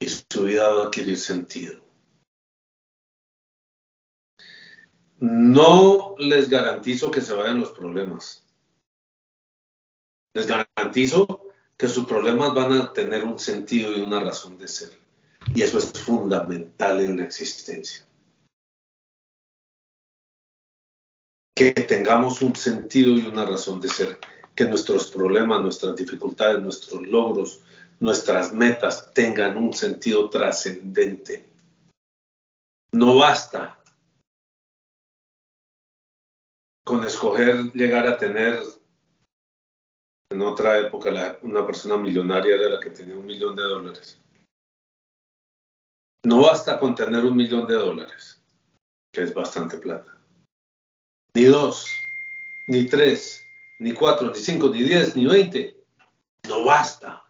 Y 0.00 0.08
su 0.08 0.42
vida 0.42 0.68
va 0.68 0.82
a 0.82 0.86
adquirir 0.86 1.18
sentido. 1.18 1.80
No 5.18 6.14
les 6.18 6.48
garantizo 6.48 7.10
que 7.10 7.20
se 7.20 7.34
vayan 7.34 7.60
los 7.60 7.72
problemas. 7.72 8.44
Les 10.34 10.46
garantizo 10.46 11.52
que 11.76 11.88
sus 11.88 12.06
problemas 12.06 12.54
van 12.54 12.72
a 12.72 12.92
tener 12.92 13.24
un 13.24 13.38
sentido 13.38 13.92
y 13.92 14.00
una 14.00 14.20
razón 14.20 14.58
de 14.58 14.68
ser. 14.68 14.98
Y 15.54 15.62
eso 15.62 15.78
es 15.78 15.92
fundamental 15.92 17.00
en 17.00 17.18
la 17.18 17.24
existencia. 17.24 18.06
Que 21.56 21.72
tengamos 21.72 22.42
un 22.42 22.54
sentido 22.54 23.14
y 23.14 23.26
una 23.26 23.46
razón 23.46 23.80
de 23.80 23.88
ser. 23.88 24.18
Que 24.54 24.66
nuestros 24.66 25.10
problemas, 25.10 25.62
nuestras 25.62 25.96
dificultades, 25.96 26.62
nuestros 26.62 27.02
logros, 27.06 27.60
nuestras 27.98 28.52
metas 28.52 29.10
tengan 29.14 29.56
un 29.56 29.72
sentido 29.72 30.28
trascendente. 30.28 31.48
No 32.92 33.16
basta 33.16 33.82
con 36.84 37.04
escoger 37.04 37.72
llegar 37.72 38.06
a 38.06 38.16
tener, 38.16 38.60
en 40.30 40.42
otra 40.42 40.78
época, 40.78 41.38
una 41.42 41.66
persona 41.66 41.96
millonaria 41.96 42.54
era 42.54 42.68
la 42.68 42.80
que 42.80 42.90
tenía 42.90 43.16
un 43.16 43.26
millón 43.26 43.56
de 43.56 43.62
dólares. 43.62 44.20
No 46.24 46.42
basta 46.42 46.78
con 46.78 46.94
tener 46.94 47.24
un 47.24 47.36
millón 47.36 47.66
de 47.66 47.74
dólares, 47.74 48.40
que 49.12 49.22
es 49.22 49.34
bastante 49.34 49.78
plata. 49.78 50.15
Ni 51.36 51.44
dos, 51.44 51.86
ni 52.66 52.86
tres, 52.86 53.44
ni 53.78 53.92
cuatro, 53.92 54.30
ni 54.30 54.38
cinco, 54.38 54.70
ni 54.70 54.82
diez, 54.82 55.14
ni 55.14 55.26
veinte. 55.26 55.76
No 56.48 56.64
basta. 56.64 57.26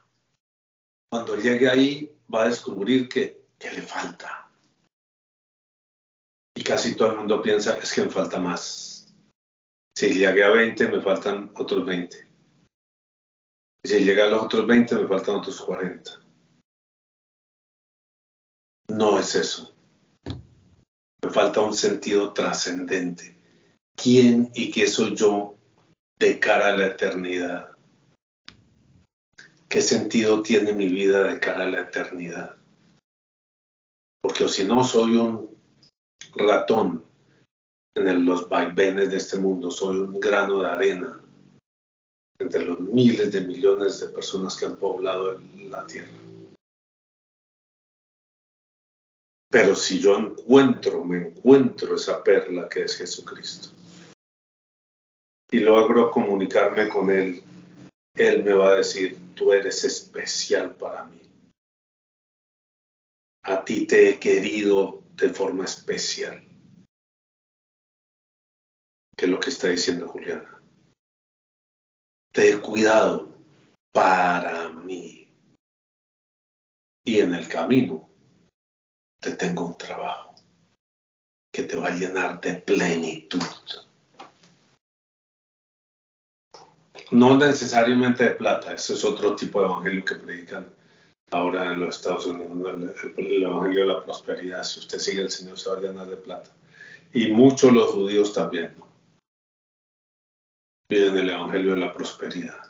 Cuando 1.10 1.34
llegue 1.34 1.68
ahí 1.68 2.16
va 2.32 2.44
a 2.44 2.48
descubrir 2.48 3.08
que, 3.08 3.44
le 3.58 3.82
falta. 3.82 4.48
Y 6.54 6.62
casi 6.62 6.94
todo 6.94 7.10
el 7.10 7.16
mundo 7.16 7.42
piensa, 7.42 7.76
es 7.78 7.92
que 7.92 8.02
me 8.02 8.10
falta 8.10 8.38
más 8.38 9.12
si 9.96 10.10
llegué 10.10 10.44
a 10.44 10.50
20, 10.50 10.86
me 10.86 11.00
faltan 11.00 11.50
otros 11.56 11.84
20. 11.84 12.28
Y 13.82 13.88
si 13.88 14.04
llegué 14.04 14.22
a 14.22 14.28
los 14.28 14.44
otros 14.44 14.68
20, 14.68 14.94
me 14.94 15.08
faltan 15.08 15.34
otros 15.34 15.60
40. 15.62 16.12
No 18.86 19.18
es 19.18 19.34
eso. 19.34 19.74
Me 21.24 21.30
falta 21.32 21.60
un 21.60 21.74
sentido 21.74 22.32
trascendente. 22.32 23.35
¿Quién 23.96 24.50
y 24.54 24.70
qué 24.70 24.86
soy 24.86 25.16
yo 25.16 25.56
de 26.18 26.38
cara 26.38 26.68
a 26.68 26.76
la 26.76 26.88
eternidad? 26.88 27.70
¿Qué 29.68 29.80
sentido 29.80 30.42
tiene 30.42 30.74
mi 30.74 30.86
vida 30.86 31.24
de 31.24 31.40
cara 31.40 31.64
a 31.64 31.70
la 31.70 31.80
eternidad? 31.80 32.56
Porque 34.22 34.48
si 34.48 34.64
no, 34.64 34.84
soy 34.84 35.16
un 35.16 35.50
ratón 36.34 37.04
en 37.94 38.24
los 38.26 38.48
vaivenes 38.50 39.10
de 39.10 39.16
este 39.16 39.38
mundo. 39.38 39.70
Soy 39.70 39.96
un 39.96 40.20
grano 40.20 40.60
de 40.60 40.68
arena 40.68 41.20
entre 42.38 42.66
los 42.66 42.78
miles 42.80 43.32
de 43.32 43.40
millones 43.40 44.00
de 44.00 44.08
personas 44.08 44.56
que 44.56 44.66
han 44.66 44.76
poblado 44.76 45.40
la 45.70 45.86
tierra. 45.86 46.12
Pero 49.50 49.74
si 49.74 50.00
yo 50.00 50.18
encuentro, 50.18 51.02
me 51.02 51.28
encuentro 51.28 51.96
esa 51.96 52.22
perla 52.22 52.68
que 52.68 52.82
es 52.82 52.96
Jesucristo 52.96 53.70
y 55.56 55.60
logro 55.60 56.10
comunicarme 56.10 56.86
con 56.86 57.10
Él, 57.10 57.42
Él 58.14 58.44
me 58.44 58.52
va 58.52 58.68
a 58.72 58.76
decir, 58.76 59.16
tú 59.34 59.54
eres 59.54 59.84
especial 59.84 60.74
para 60.74 61.04
mí. 61.04 61.22
A 63.42 63.64
ti 63.64 63.86
te 63.86 64.10
he 64.10 64.18
querido 64.18 65.02
de 65.14 65.30
forma 65.30 65.64
especial 65.64 66.42
que 69.16 69.24
es 69.24 69.30
lo 69.30 69.40
que 69.40 69.48
está 69.48 69.68
diciendo 69.68 70.08
Juliana. 70.08 70.60
Te 72.34 72.50
he 72.50 72.60
cuidado 72.60 73.34
para 73.94 74.68
mí. 74.68 75.26
Y 77.02 77.20
en 77.20 77.34
el 77.34 77.48
camino 77.48 78.10
te 79.22 79.32
tengo 79.36 79.68
un 79.68 79.78
trabajo 79.78 80.34
que 81.50 81.62
te 81.62 81.76
va 81.76 81.86
a 81.86 81.96
llenar 81.96 82.42
de 82.42 82.56
plenitud. 82.56 83.85
No 87.10 87.36
necesariamente 87.36 88.24
de 88.24 88.30
plata, 88.30 88.74
eso 88.74 88.94
es 88.94 89.04
otro 89.04 89.36
tipo 89.36 89.60
de 89.60 89.66
evangelio 89.66 90.04
que 90.04 90.16
predican 90.16 90.66
ahora 91.30 91.72
en 91.72 91.80
los 91.80 91.96
Estados 91.96 92.26
Unidos, 92.26 92.92
el, 93.16 93.42
evangelio 93.42 93.80
de 93.80 93.92
la 93.92 94.04
prosperidad. 94.04 94.64
Si 94.64 94.80
usted 94.80 94.98
sigue 94.98 95.22
el 95.22 95.30
Señor, 95.30 95.58
se 95.58 95.70
va 95.70 95.76
a 95.76 95.80
llenar 95.80 96.06
de 96.08 96.16
plata. 96.16 96.50
Y 97.12 97.30
muchos 97.30 97.72
los 97.72 97.90
judíos 97.90 98.32
también 98.32 98.74
piden 100.88 101.16
el 101.16 101.30
Evangelio 101.30 101.74
de 101.74 101.80
la 101.80 101.92
prosperidad. 101.92 102.60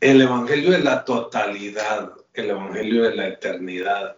El 0.00 0.20
Evangelio 0.20 0.70
de 0.70 0.80
la 0.80 1.04
totalidad, 1.04 2.12
el 2.32 2.50
Evangelio 2.50 3.04
de 3.04 3.14
la 3.14 3.28
eternidad, 3.28 4.16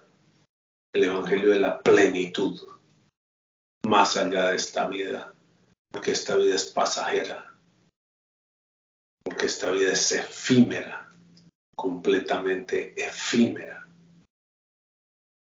el 0.94 1.04
Evangelio 1.04 1.50
de 1.50 1.60
la 1.60 1.80
plenitud, 1.80 2.60
más 3.86 4.16
allá 4.16 4.50
de 4.50 4.56
esta 4.56 4.88
vida, 4.88 5.34
porque 5.90 6.12
esta 6.12 6.36
vida 6.36 6.54
es 6.54 6.66
pasajera, 6.66 7.45
porque 9.37 9.49
esta 9.49 9.71
vida 9.71 9.93
es 9.93 10.12
efímera, 10.12 11.12
completamente 11.76 12.95
efímera. 12.97 13.87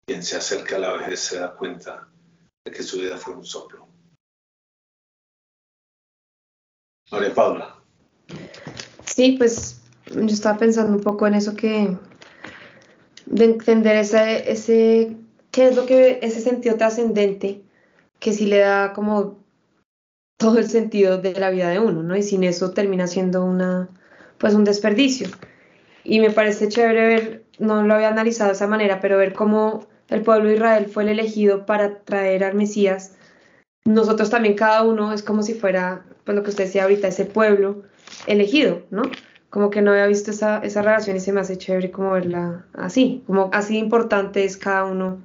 Quien 0.06 0.22
se 0.22 0.36
acerca 0.36 0.76
a 0.76 0.80
la 0.80 0.92
vejez 0.92 1.20
se 1.20 1.38
da 1.38 1.56
cuenta 1.56 2.06
de 2.62 2.72
que 2.72 2.82
su 2.82 2.98
vida 2.98 3.16
fue 3.16 3.36
un 3.36 3.44
soplo. 3.46 3.88
María 7.10 7.34
Paula. 7.34 7.74
Sí, 9.06 9.36
pues 9.38 9.80
yo 10.10 10.26
estaba 10.26 10.58
pensando 10.58 10.94
un 10.94 11.02
poco 11.02 11.26
en 11.26 11.32
eso 11.32 11.56
que 11.56 11.96
de 13.24 13.44
entender 13.46 13.96
ese, 13.96 14.52
ese 14.52 15.16
qué 15.50 15.68
es 15.68 15.76
lo 15.76 15.86
que 15.86 16.18
ese 16.20 16.42
sentido 16.42 16.76
trascendente 16.76 17.62
que 18.18 18.34
sí 18.34 18.44
le 18.44 18.58
da 18.58 18.92
como 18.92 19.39
todo 20.40 20.58
el 20.58 20.68
sentido 20.68 21.18
de 21.18 21.34
la 21.34 21.50
vida 21.50 21.68
de 21.70 21.78
uno, 21.78 22.02
¿no? 22.02 22.16
Y 22.16 22.24
sin 22.24 22.42
eso 22.42 22.72
termina 22.72 23.06
siendo 23.06 23.44
una 23.44 23.88
pues 24.38 24.54
un 24.54 24.64
desperdicio. 24.64 25.28
Y 26.02 26.20
me 26.20 26.30
parece 26.30 26.68
chévere 26.68 27.06
ver, 27.06 27.44
no 27.58 27.82
lo 27.84 27.94
había 27.94 28.08
analizado 28.08 28.50
de 28.50 28.56
esa 28.56 28.66
manera, 28.66 29.00
pero 29.00 29.18
ver 29.18 29.34
cómo 29.34 29.86
el 30.08 30.22
pueblo 30.22 30.48
de 30.48 30.56
Israel 30.56 30.86
fue 30.86 31.04
el 31.04 31.10
elegido 31.10 31.66
para 31.66 32.00
traer 32.00 32.42
al 32.42 32.54
Mesías 32.54 33.12
nosotros 33.84 34.30
también 34.30 34.54
cada 34.54 34.82
uno 34.82 35.12
es 35.12 35.22
como 35.22 35.42
si 35.42 35.54
fuera, 35.54 36.04
pues 36.24 36.36
lo 36.36 36.42
que 36.42 36.50
usted 36.50 36.64
decía 36.64 36.82
ahorita, 36.82 37.08
ese 37.08 37.24
pueblo 37.24 37.82
elegido, 38.26 38.82
¿no? 38.90 39.02
Como 39.48 39.70
que 39.70 39.82
no 39.82 39.92
había 39.92 40.06
visto 40.06 40.30
esa, 40.30 40.58
esa 40.58 40.82
relación 40.82 41.16
y 41.16 41.20
se 41.20 41.32
me 41.32 41.40
hace 41.40 41.58
chévere 41.58 41.90
como 41.90 42.12
verla 42.12 42.66
así, 42.74 43.24
como 43.26 43.50
así 43.52 43.78
importante 43.78 44.44
es 44.44 44.56
cada 44.56 44.84
uno 44.84 45.22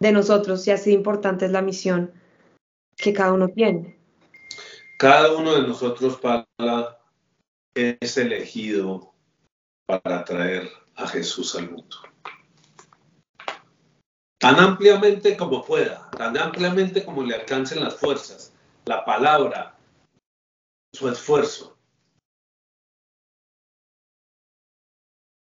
de 0.00 0.12
nosotros 0.12 0.66
y 0.66 0.70
así 0.70 0.92
importante 0.92 1.46
es 1.46 1.52
la 1.52 1.62
misión 1.62 2.12
que 2.96 3.12
cada 3.12 3.32
uno 3.32 3.48
tiene. 3.48 3.97
Cada 4.98 5.32
uno 5.32 5.54
de 5.54 5.68
nosotros, 5.68 6.18
para 6.18 6.44
es 7.72 8.16
elegido 8.16 9.14
para 9.86 10.24
traer 10.24 10.68
a 10.96 11.06
Jesús 11.06 11.54
al 11.54 11.70
mundo. 11.70 11.96
Tan 14.40 14.58
ampliamente 14.58 15.36
como 15.36 15.64
pueda, 15.64 16.10
tan 16.10 16.36
ampliamente 16.36 17.04
como 17.04 17.22
le 17.22 17.36
alcancen 17.36 17.84
las 17.84 17.94
fuerzas, 17.94 18.52
la 18.86 19.04
palabra, 19.04 19.78
su 20.92 21.08
esfuerzo. 21.08 21.78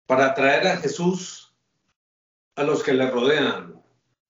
Para 0.07 0.33
traer 0.33 0.67
a 0.67 0.77
Jesús 0.77 1.53
a 2.55 2.63
los 2.63 2.81
que 2.81 2.93
le 2.93 3.11
rodean, 3.11 3.83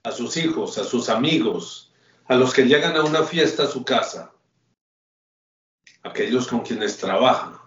a 0.04 0.12
sus 0.12 0.38
hijos, 0.38 0.80
a 0.80 0.84
sus 0.84 1.10
amigos, 1.10 1.94
a 2.26 2.36
los 2.36 2.52
que 2.52 2.64
llegan 2.64 2.96
a 2.96 3.04
una 3.04 3.24
fiesta 3.24 3.64
a 3.64 3.68
su 3.68 3.86
casa, 3.86 4.33
aquellos 6.04 6.48
con 6.48 6.62
quienes 6.62 6.98
trabaja. 6.98 7.60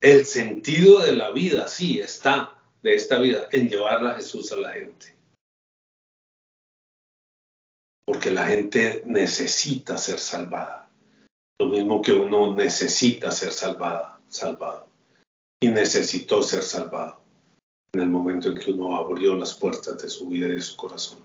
El 0.00 0.24
sentido 0.24 1.00
de 1.00 1.16
la 1.16 1.30
vida, 1.30 1.68
sí, 1.68 2.00
está 2.00 2.56
de 2.82 2.94
esta 2.94 3.18
vida 3.18 3.48
en 3.50 3.68
llevar 3.68 4.06
a 4.06 4.14
Jesús 4.14 4.52
a 4.52 4.56
la 4.56 4.72
gente. 4.72 5.16
Porque 8.06 8.30
la 8.30 8.46
gente 8.46 9.02
necesita 9.04 9.98
ser 9.98 10.18
salvada. 10.18 10.88
Lo 11.58 11.66
mismo 11.66 12.02
que 12.02 12.12
uno 12.12 12.54
necesita 12.54 13.32
ser 13.32 13.52
salvada, 13.52 14.20
salvado. 14.28 14.88
Y 15.60 15.68
necesitó 15.68 16.42
ser 16.42 16.62
salvado 16.62 17.20
en 17.92 18.02
el 18.02 18.08
momento 18.08 18.50
en 18.50 18.58
que 18.58 18.70
uno 18.70 18.96
abrió 18.96 19.34
las 19.34 19.54
puertas 19.54 20.00
de 20.00 20.08
su 20.08 20.28
vida 20.28 20.46
y 20.48 20.52
de 20.52 20.60
su 20.60 20.76
corazón. 20.76 21.18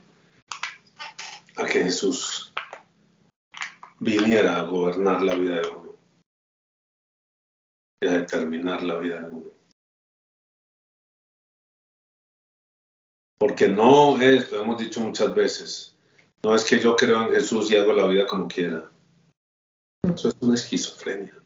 A 1.58 1.66
que 1.66 1.84
Jesús 1.84 2.51
viniera 4.02 4.58
a 4.58 4.64
gobernar 4.64 5.22
la 5.22 5.36
vida 5.36 5.62
de 5.62 5.68
uno 5.68 5.96
y 8.02 8.08
a 8.08 8.14
determinar 8.14 8.82
la 8.82 8.98
vida 8.98 9.22
de 9.22 9.30
uno. 9.30 9.52
Porque 13.38 13.68
no 13.68 14.20
es, 14.20 14.52
lo 14.52 14.64
hemos 14.64 14.80
dicho 14.80 15.02
muchas 15.02 15.34
veces, 15.36 15.96
no 16.44 16.56
es 16.56 16.66
que 16.66 16.80
yo 16.80 16.96
creo 16.96 17.22
en 17.24 17.32
Jesús 17.32 17.70
y 17.72 17.76
hago 17.76 17.94
la 17.94 18.08
vida 18.08 18.26
como 18.26 18.48
quiera. 18.48 18.92
Eso 20.04 20.30
es 20.30 20.36
una 20.42 20.56
esquizofrenia. 20.56 21.38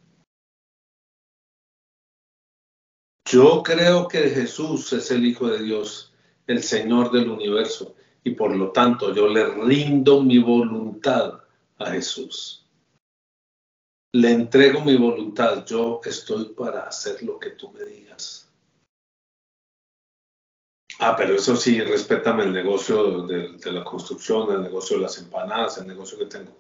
Yo 3.27 3.63
creo 3.63 4.07
que 4.07 4.29
Jesús 4.29 4.93
es 4.93 5.11
el 5.11 5.25
Hijo 5.25 5.47
de 5.49 5.61
Dios, 5.61 6.13
el 6.47 6.63
Señor 6.63 7.11
del 7.11 7.29
universo, 7.29 7.95
y 8.23 8.31
por 8.31 8.55
lo 8.55 8.71
tanto 8.71 9.13
yo 9.13 9.27
le 9.27 9.45
rindo 9.45 10.23
mi 10.23 10.39
voluntad 10.39 11.44
a 11.77 11.91
Jesús. 11.91 12.65
Le 14.13 14.31
entrego 14.31 14.81
mi 14.81 14.95
voluntad. 14.97 15.65
Yo 15.65 15.99
estoy 16.05 16.53
para 16.53 16.83
hacer 16.83 17.21
lo 17.23 17.39
que 17.39 17.51
tú 17.51 17.71
me 17.71 17.83
digas. 17.83 18.45
Ah, 20.99 21.15
pero 21.17 21.35
eso 21.35 21.55
sí, 21.57 21.81
respétame 21.81 22.43
el 22.43 22.53
negocio 22.53 23.23
de, 23.23 23.59
la 23.71 23.83
construcción, 23.83 24.51
el 24.53 24.61
negocio 24.61 24.95
de 24.95 25.03
las 25.03 25.17
empanadas, 25.17 25.77
el 25.77 25.87
negocio 25.87 26.17
que 26.17 26.27
tengo. 26.27 26.55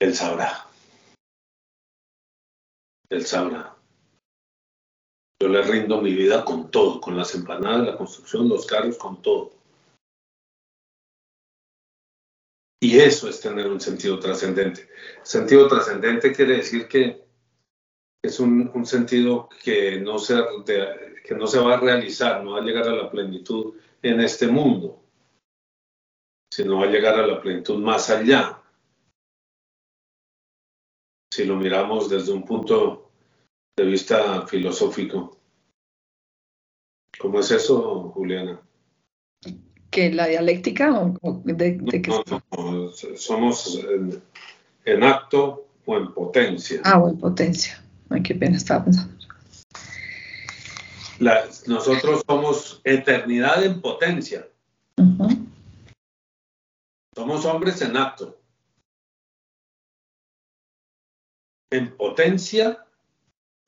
Él 0.00 0.14
sabrá. 0.14 0.66
Él 3.10 3.24
sabrá. 3.24 3.76
Yo 5.40 5.48
le 5.48 5.62
rindo 5.62 6.00
mi 6.00 6.12
vida 6.12 6.44
con 6.44 6.70
todo, 6.70 7.00
con 7.00 7.16
las 7.16 7.34
empanadas, 7.36 7.86
la 7.86 7.96
construcción, 7.96 8.48
los 8.48 8.66
carros, 8.66 8.98
con 8.98 9.22
todo. 9.22 9.52
Y 12.84 12.98
eso 12.98 13.30
es 13.30 13.40
tener 13.40 13.66
un 13.66 13.80
sentido 13.80 14.18
trascendente. 14.18 14.90
Sentido 15.22 15.66
trascendente 15.68 16.34
quiere 16.34 16.58
decir 16.58 16.86
que 16.86 17.24
es 18.22 18.38
un, 18.38 18.84
sentido 18.84 19.48
que 19.62 19.98
no, 20.00 20.18
se, 20.18 20.34
que 21.24 21.34
no 21.34 21.46
se 21.46 21.60
va 21.60 21.76
a 21.76 21.80
realizar, 21.80 22.44
no 22.44 22.52
va 22.52 22.58
a 22.58 22.62
llegar 22.62 22.86
a 22.86 22.94
la 22.94 23.10
plenitud 23.10 23.74
en 24.02 24.20
este 24.20 24.48
mundo, 24.48 25.02
sino 26.52 26.80
va 26.80 26.84
a 26.84 26.90
llegar 26.90 27.18
a 27.18 27.26
la 27.26 27.40
plenitud 27.40 27.78
más 27.78 28.10
allá. 28.10 28.62
Si 31.32 31.46
lo 31.46 31.56
miramos 31.56 32.10
desde 32.10 32.34
un 32.34 32.44
punto 32.44 33.12
de 33.78 33.84
vista 33.86 34.46
filosófico. 34.46 35.38
¿Cómo 37.18 37.40
es 37.40 37.50
eso, 37.50 38.10
Juliana? 38.10 38.60
Que 39.94 40.10
la 40.10 40.26
dialéctica 40.26 40.92
o, 40.92 41.40
de, 41.44 41.76
no, 41.76 42.90
somos 43.16 43.80
en, 44.84 45.04
acto 45.04 45.68
o 45.86 45.96
en 45.96 46.12
potencia. 46.12 46.80
Ah, 46.82 46.98
o 46.98 47.08
en 47.08 47.16
potencia. 47.16 47.80
Ay, 48.10 48.20
qué 48.24 48.34
pena 48.34 48.56
estaba 48.56 48.84
pensando. 48.84 49.14
nosotros 51.68 52.24
somos 52.26 52.80
eternidad 52.82 53.62
en 53.62 53.80
potencia. 53.80 54.48
Somos 57.14 57.44
hombres 57.44 57.80
en 57.80 57.96
acto. 57.96 58.36
En 61.70 61.96
potencia 61.96 62.84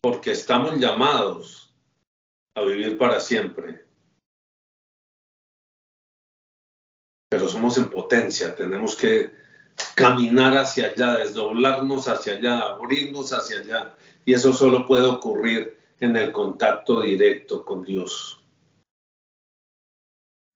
porque 0.03 0.33
estamos 0.33 0.77
llamados 0.79 1.73
a 2.57 2.63
vivir 2.63 2.99
para 2.99 3.21
siempre. 3.21 3.86
Pero 7.29 7.49
somos 7.49 7.77
en 7.79 7.91
potencia, 7.91 8.55
tenemos 8.55 8.97
que 8.97 9.31
caminar 9.95 10.57
hacia 10.57 10.89
allá, 10.89 11.19
desdoblarnos 11.19 12.09
hacia 12.09 12.35
allá, 12.35 12.61
abrirnos 12.61 13.33
hacia 13.33 13.61
allá. 13.61 13.97
Y 14.25 14.35
eso 14.35 14.53
solo 14.53 14.87
puede 14.87 15.07
ocurrir 15.07 15.79
en 16.01 16.17
el 16.17 16.33
contacto 16.33 17.01
directo 17.01 17.65
con 17.65 17.85
Dios. 17.85 18.41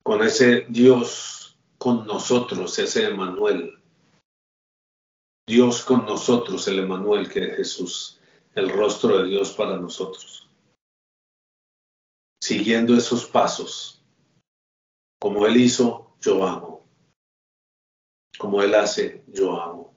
Con 0.03 0.23
ese 0.23 0.67
Dios 0.69 1.59
con 1.79 2.07
nosotros, 2.07 2.79
ese 2.79 3.07
Emanuel. 3.07 3.79
Dios 5.47 5.83
con 5.85 6.05
nosotros, 6.07 6.69
el 6.69 6.79
Emanuel 6.79 7.29
que 7.29 7.45
es 7.45 7.57
Jesús, 7.57 8.21
el 8.55 8.71
rostro 8.71 9.19
de 9.19 9.29
Dios 9.29 9.53
para 9.53 9.77
nosotros. 9.77 10.49
Siguiendo 12.43 12.95
esos 12.95 13.27
pasos, 13.27 14.03
como 15.19 15.47
Él 15.47 15.57
hizo 15.57 16.10
yo 16.21 16.47
amo. 16.47 16.87
Como 18.39 18.63
Él 18.63 18.75
hace, 18.75 19.25
yo 19.29 19.61
amo. 19.61 19.95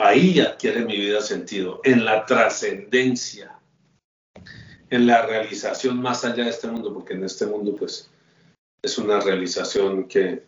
Ahí 0.00 0.38
adquiere 0.38 0.84
mi 0.84 0.96
vida 0.96 1.20
sentido, 1.20 1.80
en 1.82 2.04
la 2.04 2.24
trascendencia, 2.24 3.60
en 4.90 5.06
la 5.06 5.26
realización 5.26 6.00
más 6.00 6.24
allá 6.24 6.44
de 6.44 6.50
este 6.50 6.68
mundo, 6.68 6.94
porque 6.94 7.14
en 7.14 7.24
este 7.24 7.46
mundo 7.46 7.74
pues 7.76 8.08
es 8.80 8.98
una 8.98 9.18
realización 9.18 10.06
que, 10.06 10.46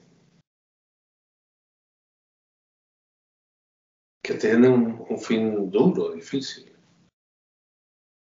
que 4.22 4.34
tiene 4.34 4.68
un, 4.68 5.04
un 5.08 5.18
fin 5.18 5.68
duro, 5.68 6.12
difícil. 6.12 6.72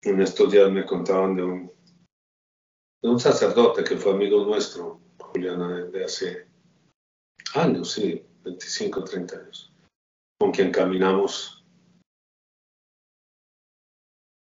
En 0.02 0.22
estos 0.22 0.50
días 0.50 0.72
me 0.72 0.86
contaban 0.86 1.36
de 1.36 1.44
un, 1.44 1.79
de 3.02 3.10
un 3.10 3.20
sacerdote 3.20 3.84
que 3.84 3.98
fue 3.98 4.14
amigo 4.14 4.44
nuestro, 4.46 5.00
Juliana, 5.20 5.86
de 5.86 6.04
hace 6.04 6.48
años, 7.56 7.92
sí, 7.92 8.26
25, 8.44 9.04
30 9.04 9.38
años, 9.38 9.74
con 10.40 10.52
quien 10.52 10.72
caminamos, 10.72 11.64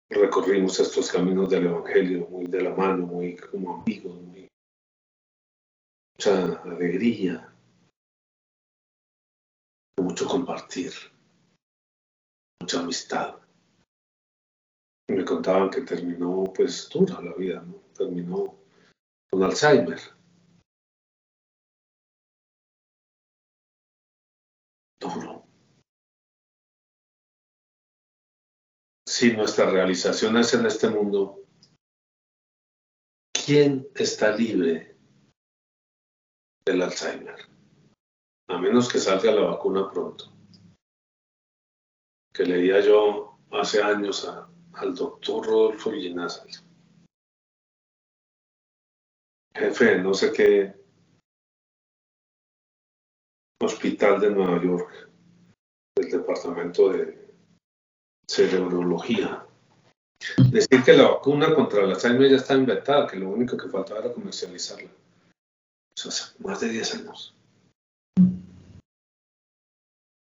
recorrimos 0.10 0.80
estos 0.80 1.12
caminos 1.12 1.50
del 1.50 1.68
Evangelio 1.68 2.28
muy 2.28 2.46
de 2.46 2.62
la 2.62 2.74
mano, 2.74 3.06
muy 3.06 3.36
como 3.36 3.82
amigos, 3.82 4.18
mucha 6.18 6.62
alegría, 6.64 7.54
mucho 10.00 10.28
compartir, 10.28 10.92
mucha 12.62 12.80
amistad. 12.80 13.36
Me 15.10 15.24
contaban 15.24 15.70
que 15.70 15.82
terminó 15.82 16.44
pues 16.56 16.90
dura 16.90 17.22
la 17.22 17.34
vida, 17.34 17.62
¿no? 17.62 17.87
Terminó 17.98 18.64
con 19.30 19.44
Alzheimer. 19.44 20.00
Duro. 25.00 25.46
Si 29.06 29.32
nuestra 29.36 29.70
realización 29.70 30.38
es 30.38 30.54
en 30.54 30.66
este 30.66 30.90
mundo, 30.90 31.44
¿quién 33.34 33.88
está 33.96 34.36
libre 34.36 34.98
del 36.66 36.82
Alzheimer? 36.82 37.50
A 38.50 38.58
menos 38.60 38.92
que 38.92 39.00
salga 39.00 39.32
la 39.32 39.42
vacuna 39.42 39.90
pronto. 39.92 40.34
Que 42.34 42.46
leía 42.46 42.82
yo 42.82 43.40
hace 43.52 43.82
años 43.82 44.28
al 44.74 44.96
doctor 44.96 45.46
Rodolfo 45.46 45.92
Villanazas 45.92 46.67
jefe 49.58 49.98
no 49.98 50.14
sé 50.14 50.32
qué 50.32 50.74
hospital 53.60 54.20
de 54.22 54.30
Nueva 54.30 54.62
York, 54.64 55.10
del 55.96 56.12
departamento 56.12 56.90
de 56.90 57.34
cerebrología. 58.30 59.46
Decir 60.52 60.84
que 60.84 60.94
la 60.94 61.10
vacuna 61.10 61.54
contra 61.54 61.84
el 61.84 61.92
Alzheimer 61.92 62.30
ya 62.30 62.38
está 62.38 62.56
inventada, 62.56 63.08
que 63.08 63.18
lo 63.18 63.30
único 63.30 63.58
que 63.58 63.70
faltaba 63.70 64.00
era 64.00 64.14
comercializarla. 64.14 64.90
O 64.90 65.96
sea, 65.96 66.10
hace 66.10 66.44
más 66.44 66.60
de 66.60 66.70
10 66.70 66.96
años. 66.96 67.36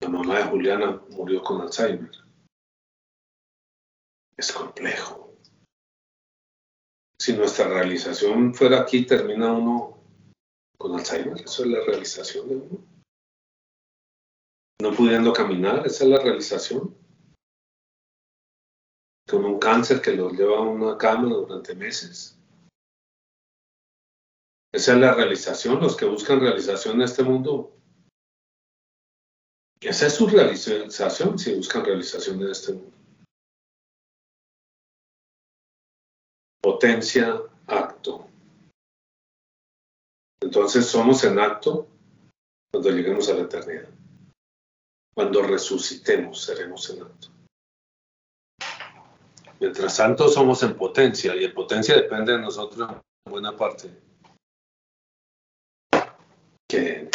La 0.00 0.08
mamá 0.08 0.38
de 0.38 0.44
Juliana 0.44 1.02
murió 1.10 1.42
con 1.42 1.60
Alzheimer. 1.60 2.10
Es 4.36 4.52
complejo. 4.52 5.27
Si 7.20 7.36
nuestra 7.36 7.68
realización 7.68 8.54
fuera 8.54 8.80
aquí, 8.80 9.04
termina 9.04 9.52
uno 9.52 9.98
con 10.76 10.94
Alzheimer. 10.94 11.40
Eso 11.42 11.64
es 11.64 11.70
la 11.70 11.80
realización 11.80 12.48
de 12.48 12.56
uno. 12.56 12.86
No 14.80 14.92
pudiendo 14.94 15.32
caminar, 15.32 15.86
esa 15.86 16.04
es 16.04 16.10
la 16.10 16.20
realización. 16.20 16.96
Con 19.28 19.44
un 19.44 19.58
cáncer 19.58 20.00
que 20.00 20.12
los 20.12 20.32
lleva 20.32 20.58
a 20.58 20.62
una 20.62 20.96
cama 20.96 21.28
durante 21.28 21.74
meses. 21.74 22.38
Esa 24.72 24.92
es 24.92 24.98
la 24.98 25.14
realización. 25.14 25.80
Los 25.80 25.96
que 25.96 26.04
buscan 26.04 26.40
realización 26.40 26.96
en 26.96 27.02
este 27.02 27.24
mundo 27.24 27.78
esa 29.80 30.08
es 30.08 30.14
su 30.14 30.26
realización 30.26 31.38
si 31.38 31.54
buscan 31.54 31.84
realización 31.84 32.42
en 32.42 32.50
este 32.50 32.72
mundo. 32.72 32.97
Potencia, 36.68 37.40
acto. 37.66 38.28
Entonces 40.42 40.84
somos 40.84 41.24
en 41.24 41.38
acto 41.38 41.88
cuando 42.70 42.90
lleguemos 42.90 43.26
a 43.30 43.34
la 43.36 43.44
eternidad. 43.44 43.88
Cuando 45.14 45.42
resucitemos 45.44 46.42
seremos 46.42 46.90
en 46.90 47.04
acto. 47.04 47.28
Mientras 49.58 49.96
tanto 49.96 50.28
somos 50.28 50.62
en 50.62 50.76
potencia 50.76 51.34
y 51.34 51.44
en 51.44 51.54
potencia 51.54 51.96
depende 51.96 52.32
de 52.32 52.38
nosotros 52.38 52.90
en 52.90 53.32
buena 53.32 53.56
parte. 53.56 53.88
Que 56.68 57.10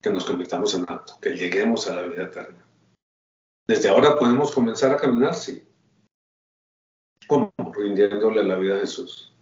que 0.00 0.10
nos 0.10 0.24
convirtamos 0.24 0.72
en 0.74 0.82
acto, 0.82 1.18
que 1.20 1.30
lleguemos 1.30 1.88
a 1.88 1.96
la 1.96 2.02
vida 2.02 2.22
eterna. 2.22 2.64
Desde 3.66 3.88
ahora 3.88 4.16
podemos 4.16 4.52
comenzar 4.52 4.92
a 4.92 4.96
caminar, 4.96 5.34
sí. 5.34 5.66
Rindiéndole 7.76 8.42
la 8.42 8.56
vida 8.56 8.76
a 8.76 8.80
Jesús. 8.80 9.32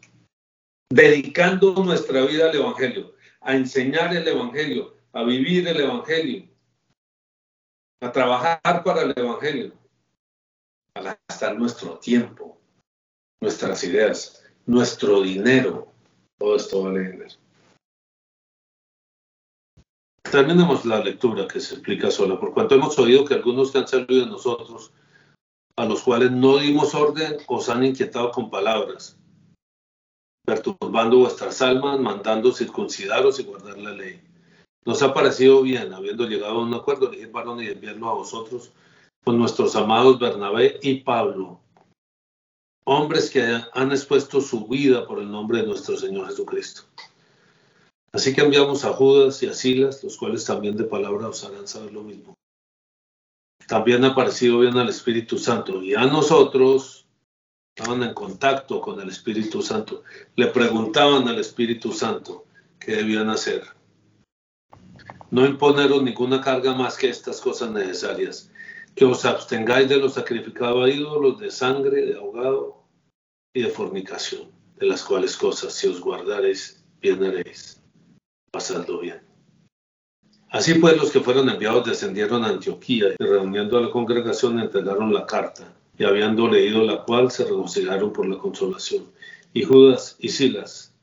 Dedicando 0.91 1.75
nuestra 1.75 2.25
vida 2.25 2.51
al 2.51 2.57
Evangelio, 2.57 3.15
a 3.41 3.55
enseñar 3.55 4.15
el 4.15 4.27
Evangelio, 4.27 4.97
a 5.13 5.23
vivir 5.25 5.67
el 5.69 5.81
Evangelio, 5.81 6.49
a 8.01 8.13
trabajar 8.13 8.83
para 8.85 9.03
el 9.03 9.13
Evangelio, 9.17 9.73
a 10.95 11.17
gastar 11.29 11.57
nuestro 11.59 11.99
tiempo, 11.99 12.59
nuestras 13.41 13.83
ideas, 13.85 14.45
nuestro 14.67 15.23
dinero. 15.23 15.93
Todo 16.39 16.57
esto 16.57 16.83
vale 16.83 17.11
dinero. 17.11 17.37
Terminemos 20.31 20.85
la 20.85 20.99
lectura 20.99 21.47
que 21.47 21.61
se 21.61 21.75
explica 21.75 22.11
sola, 22.11 22.41
por 22.41 22.53
cuanto 22.53 22.75
hemos 22.75 22.99
oído 22.99 23.25
que 23.25 23.35
algunos 23.35 23.71
que 23.71 23.79
han 23.79 23.87
salido 23.87 24.25
de 24.25 24.31
nosotros, 24.31 24.93
a 25.77 25.85
los 25.85 26.03
cuales 26.03 26.31
no 26.31 26.59
dimos 26.59 26.95
orden, 26.95 27.37
os 27.47 27.69
han 27.69 27.85
inquietado 27.85 28.31
con 28.31 28.51
palabras, 28.51 29.19
perturbando 30.45 31.19
vuestras 31.19 31.61
almas, 31.63 31.99
mandando 31.99 32.53
circuncidaros 32.53 33.41
y 33.41 33.45
guardar 33.45 33.79
la 33.79 33.91
ley. 33.91 34.21
Nos 34.85 35.03
ha 35.03 35.15
parecido 35.15 35.63
bien, 35.63 35.93
habiendo 35.93 36.27
llegado 36.27 36.61
a 36.61 36.63
un 36.63 36.75
acuerdo, 36.75 37.09
elegir 37.09 37.33
varón 37.33 37.63
y 37.63 37.67
enviarlo 37.67 38.09
a 38.09 38.15
vosotros 38.15 38.73
con 39.25 39.39
nuestros 39.39 39.75
amados 39.75 40.19
Bernabé 40.19 40.79
y 40.83 41.01
Pablo, 41.01 41.59
hombres 42.85 43.31
que 43.31 43.43
han 43.73 43.91
expuesto 43.91 44.43
su 44.43 44.67
vida 44.67 45.07
por 45.07 45.19
el 45.19 45.31
nombre 45.31 45.59
de 45.59 45.67
nuestro 45.67 45.97
Señor 45.97 46.29
Jesucristo. 46.29 46.83
Así 48.13 48.35
que 48.35 48.43
enviamos 48.43 48.85
a 48.85 48.93
Judas 48.93 49.43
y 49.43 49.47
a 49.47 49.55
Silas, 49.55 50.05
los 50.05 50.17
cuales 50.19 50.45
también 50.45 50.77
de 50.77 50.85
palabra 50.85 51.29
os 51.29 51.43
harán 51.43 51.67
saber 51.67 51.93
lo 51.93 52.03
mismo. 52.03 52.34
También 53.67 54.05
ha 54.05 54.15
bien 54.15 54.77
al 54.77 54.89
Espíritu 54.89 55.39
Santo 55.39 55.83
y 55.83 55.95
a 55.95 56.05
nosotros 56.07 57.07
estaban 57.75 58.03
en 58.03 58.15
contacto 58.15 58.81
con 58.81 59.01
el 59.01 59.09
Espíritu 59.09 59.63
Santo. 59.63 60.03
Le 60.37 60.49
preguntaban 60.49 61.27
al 61.29 61.39
Espíritu 61.39 61.93
Santo 61.93 62.45
qué 62.79 62.97
debían 62.97 63.31
hacer. 63.31 63.65
No 65.31 65.47
imponeros 65.47 66.03
ninguna 66.03 66.41
carga 66.41 66.75
más 66.75 66.97
que 66.97 67.09
estas 67.09 67.41
cosas 67.41 67.71
necesarias. 67.71 68.51
Que 68.95 69.05
os 69.05 69.25
abstengáis 69.25 69.89
de 69.89 69.97
los 69.97 70.15
sacrificados 70.15 70.85
a 70.85 70.89
ídolos, 70.89 71.41
de 71.41 71.51
sangre, 71.51 72.07
de 72.07 72.15
ahogado 72.15 72.85
y 73.53 73.63
de 73.63 73.71
fornicación, 73.71 74.53
de 74.77 74.87
las 74.87 75.03
cuales 75.03 75.37
cosas, 75.37 75.73
si 75.73 75.89
os 75.89 76.01
guardareis, 76.01 76.85
bien 77.01 77.25
haréis 77.25 77.83
pasando 78.53 79.01
bien. 79.01 79.21
Así 80.55 80.75
pues, 80.75 80.97
los 80.97 81.11
que 81.11 81.19
fueron 81.19 81.49
enviados 81.49 81.85
descendieron 81.85 82.45
a 82.45 82.49
Antioquía 82.49 83.09
y 83.19 83.25
reuniendo 83.25 83.77
a 83.77 83.81
la 83.81 83.91
congregación 83.91 84.61
entregaron 84.61 85.13
la 85.13 85.27
carta 85.27 85.75
y 85.99 86.05
habiendo 86.05 86.47
leído 86.47 86.85
la 86.85 87.03
cual 87.03 87.33
se 87.33 87.43
regocijaron 87.45 88.13
por 88.13 88.29
la 88.29 88.39
consolación. 88.39 89.05
Y 89.53 89.65
Judas 89.65 90.15
y 90.21 90.29
Silas, 90.29 90.95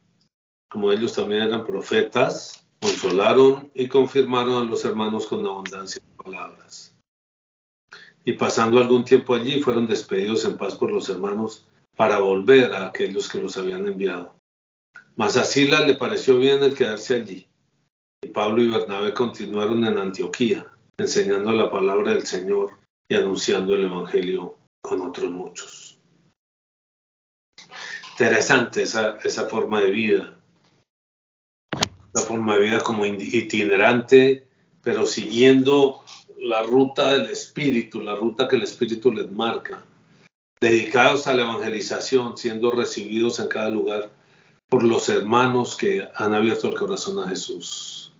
como 0.69 0.89
ellos 0.93 1.11
también 1.11 1.41
eran 1.41 1.65
profetas, 1.65 2.65
consolaron 2.81 3.69
y 3.73 3.89
confirmaron 3.89 4.65
a 4.65 4.69
los 4.69 4.85
hermanos 4.85 5.27
con 5.27 5.45
abundancia 5.45 6.01
de 6.01 6.23
palabras. 6.23 6.95
Y 8.23 8.31
pasando 8.31 8.79
algún 8.79 9.03
tiempo 9.03 9.35
allí, 9.35 9.59
fueron 9.59 9.85
despedidos 9.85 10.45
en 10.45 10.55
paz 10.55 10.75
por 10.75 10.93
los 10.93 11.09
hermanos 11.09 11.67
para 11.97 12.19
volver 12.19 12.71
a 12.71 12.87
aquellos 12.87 13.27
que 13.27 13.41
los 13.41 13.57
habían 13.57 13.85
enviado. 13.85 14.33
Mas 15.17 15.35
a 15.35 15.43
Silas 15.43 15.85
le 15.85 15.95
pareció 15.95 16.37
bien 16.37 16.63
el 16.63 16.73
quedarse 16.73 17.15
allí. 17.15 17.50
Pablo 18.27 18.61
y 18.61 18.69
Bernabé 18.69 19.13
continuaron 19.13 19.83
en 19.85 19.97
Antioquía, 19.97 20.65
enseñando 20.97 21.51
la 21.51 21.69
palabra 21.69 22.13
del 22.13 22.25
Señor 22.25 22.77
y 23.09 23.15
anunciando 23.15 23.73
el 23.73 23.85
Evangelio 23.85 24.57
con 24.81 25.01
otros 25.01 25.31
muchos. 25.31 25.99
Interesante 28.11 28.83
esa, 28.83 29.17
esa 29.23 29.47
forma 29.47 29.81
de 29.81 29.91
vida. 29.91 30.37
La 32.13 32.21
forma 32.21 32.55
de 32.55 32.61
vida 32.61 32.79
como 32.81 33.05
itinerante, 33.05 34.47
pero 34.83 35.05
siguiendo 35.05 36.03
la 36.37 36.63
ruta 36.63 37.13
del 37.13 37.29
Espíritu, 37.29 38.01
la 38.01 38.15
ruta 38.15 38.47
que 38.47 38.55
el 38.55 38.63
Espíritu 38.63 39.11
les 39.11 39.31
marca. 39.31 39.83
Dedicados 40.59 41.27
a 41.27 41.33
la 41.33 41.43
evangelización, 41.43 42.37
siendo 42.37 42.69
recibidos 42.69 43.39
en 43.39 43.47
cada 43.47 43.69
lugar 43.69 44.11
por 44.69 44.83
los 44.83 45.09
hermanos 45.09 45.75
que 45.75 46.07
han 46.15 46.33
abierto 46.33 46.69
el 46.69 46.75
corazón 46.75 47.19
a 47.19 47.27
Jesús, 47.27 48.10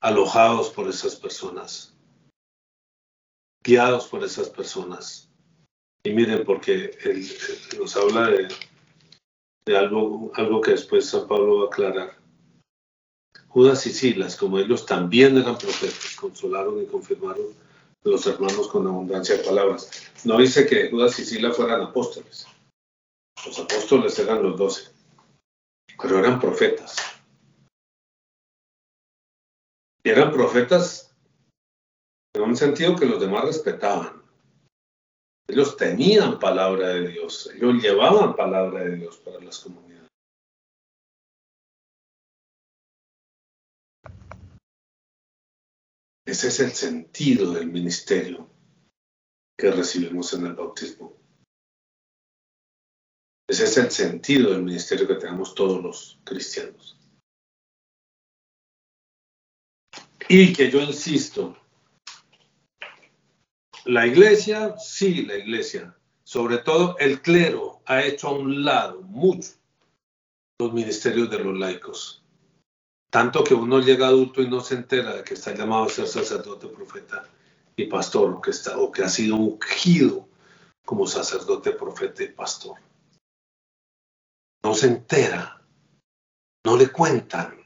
alojados 0.00 0.70
por 0.70 0.88
esas 0.88 1.16
personas, 1.16 1.94
guiados 3.64 4.06
por 4.06 4.24
esas 4.24 4.48
personas. 4.48 5.30
Y 6.04 6.12
miren, 6.12 6.44
porque 6.44 6.96
él, 7.02 7.26
nos 7.78 7.96
habla 7.96 8.30
de, 9.66 9.76
algo, 9.76 10.30
algo 10.34 10.60
que 10.60 10.72
después 10.72 11.08
San 11.08 11.26
Pablo 11.26 11.58
va 11.58 11.64
a 11.64 11.66
aclarar. 11.66 12.18
Judas 13.48 13.86
y 13.86 13.90
Silas, 13.90 14.36
como 14.36 14.58
ellos 14.58 14.86
también 14.86 15.36
eran 15.36 15.58
profetas, 15.58 16.16
consolaron 16.16 16.82
y 16.82 16.86
confirmaron 16.86 17.46
los 18.04 18.26
hermanos 18.26 18.68
con 18.68 18.86
abundancia 18.86 19.36
de 19.36 19.44
palabras. 19.44 19.90
No 20.24 20.38
dice 20.38 20.66
que 20.66 20.90
Judas 20.90 21.18
y 21.18 21.24
Silas 21.24 21.56
fueran 21.56 21.82
apóstoles 21.82 22.46
los 23.46 23.58
apóstoles 23.58 24.18
eran 24.18 24.42
los 24.42 24.58
doce, 24.58 24.90
pero 26.00 26.18
eran 26.18 26.40
profetas. 26.40 26.96
Eran 30.08 30.32
profetas 30.32 31.14
en 32.34 32.42
un 32.42 32.56
sentido 32.56 32.96
que 32.96 33.04
los 33.04 33.20
demás 33.20 33.44
respetaban. 33.44 34.22
Ellos 35.46 35.76
tenían 35.76 36.38
palabra 36.38 36.88
de 36.88 37.08
Dios, 37.08 37.50
ellos 37.54 37.74
llevaban 37.74 38.34
palabra 38.34 38.84
de 38.84 38.96
Dios 38.96 39.18
para 39.18 39.38
las 39.38 39.58
comunidades. 39.58 40.08
Ese 46.26 46.48
es 46.48 46.60
el 46.60 46.70
sentido 46.70 47.52
del 47.52 47.66
ministerio 47.66 48.48
que 49.58 49.70
recibimos 49.70 50.32
en 50.32 50.46
el 50.46 50.54
bautismo. 50.54 51.18
Ese 53.46 53.64
es 53.64 53.76
el 53.76 53.90
sentido 53.90 54.52
del 54.52 54.62
ministerio 54.62 55.06
que 55.06 55.16
tenemos 55.16 55.54
todos 55.54 55.82
los 55.82 56.18
cristianos. 56.24 56.97
Y 60.30 60.52
que 60.52 60.70
yo 60.70 60.82
insisto, 60.82 61.56
la 63.86 64.06
iglesia, 64.06 64.76
sí, 64.76 65.24
la 65.24 65.36
iglesia, 65.36 65.96
sobre 66.22 66.58
todo 66.58 66.98
el 66.98 67.22
clero, 67.22 67.80
ha 67.86 68.02
hecho 68.02 68.28
a 68.28 68.32
un 68.32 68.62
lado 68.62 69.00
mucho 69.00 69.52
los 70.58 70.74
ministerios 70.74 71.30
de 71.30 71.38
los 71.38 71.58
laicos. 71.58 72.22
Tanto 73.10 73.42
que 73.42 73.54
uno 73.54 73.80
llega 73.80 74.08
adulto 74.08 74.42
y 74.42 74.50
no 74.50 74.60
se 74.60 74.74
entera 74.74 75.16
de 75.16 75.24
que 75.24 75.32
está 75.32 75.54
llamado 75.54 75.84
a 75.84 75.88
ser 75.88 76.06
sacerdote, 76.06 76.68
profeta 76.68 77.26
y 77.74 77.86
pastor, 77.86 78.30
o 78.32 78.40
que, 78.42 78.50
está, 78.50 78.78
o 78.78 78.92
que 78.92 79.04
ha 79.04 79.08
sido 79.08 79.36
ungido 79.36 80.28
como 80.84 81.06
sacerdote, 81.06 81.70
profeta 81.70 82.22
y 82.22 82.28
pastor. 82.28 82.76
No 84.62 84.74
se 84.74 84.88
entera, 84.88 85.62
no 86.66 86.76
le 86.76 86.88
cuentan 86.88 87.56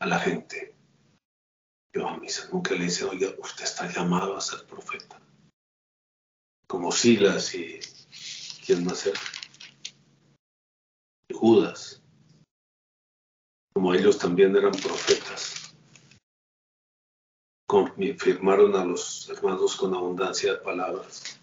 a 0.00 0.06
la 0.06 0.18
gente. 0.18 0.74
Yo 1.92 2.08
a 2.08 2.16
misa 2.18 2.48
nunca 2.52 2.74
le 2.74 2.84
dice, 2.84 3.04
oiga, 3.04 3.28
usted 3.38 3.64
está 3.64 3.90
llamado 3.90 4.36
a 4.36 4.40
ser 4.40 4.64
profeta. 4.66 5.20
Como 6.66 6.92
Silas 6.92 7.54
y 7.54 7.80
quién 8.64 8.84
más 8.84 9.06
era. 9.06 9.20
Judas 11.32 12.00
como 13.80 13.94
ellos 13.94 14.18
también 14.18 14.54
eran 14.54 14.72
profetas. 14.72 15.74
Confirmaron 17.66 18.76
a 18.76 18.84
los 18.84 19.26
hermanos 19.30 19.74
con 19.74 19.94
abundancia 19.94 20.52
de 20.52 20.58
palabras. 20.58 21.40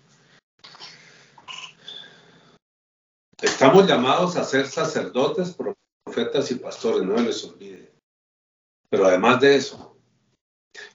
Estamos 3.42 3.88
llamados 3.88 4.36
a 4.36 4.44
ser 4.44 4.68
sacerdotes, 4.68 5.56
profetas 6.04 6.52
y 6.52 6.56
pastores, 6.56 7.04
no 7.08 7.16
les 7.16 7.44
olvide. 7.44 7.92
Pero 8.90 9.06
además 9.06 9.42
de 9.42 9.56
eso, 9.56 9.97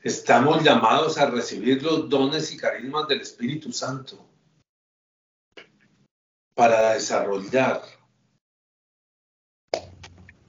estamos 0.02 0.62
llamados 0.62 1.18
a 1.18 1.26
recibir 1.26 1.82
los 1.82 2.08
dones 2.08 2.52
y 2.52 2.56
carismas 2.56 3.08
del 3.08 3.20
Espíritu 3.20 3.72
Santo 3.72 4.24
para 6.54 6.92
desarrollar 6.92 7.82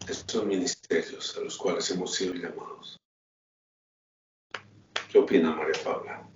estos 0.08 0.46
ministerios 0.46 1.38
a 1.38 1.42
los 1.42 1.58
cuales 1.58 1.90
hemos 1.92 2.14
sido 2.14 2.34
llamados. 2.34 2.98
¿Qué 5.12 5.20
opina 5.20 5.56
María 5.56 5.80
Paula? 5.84 6.28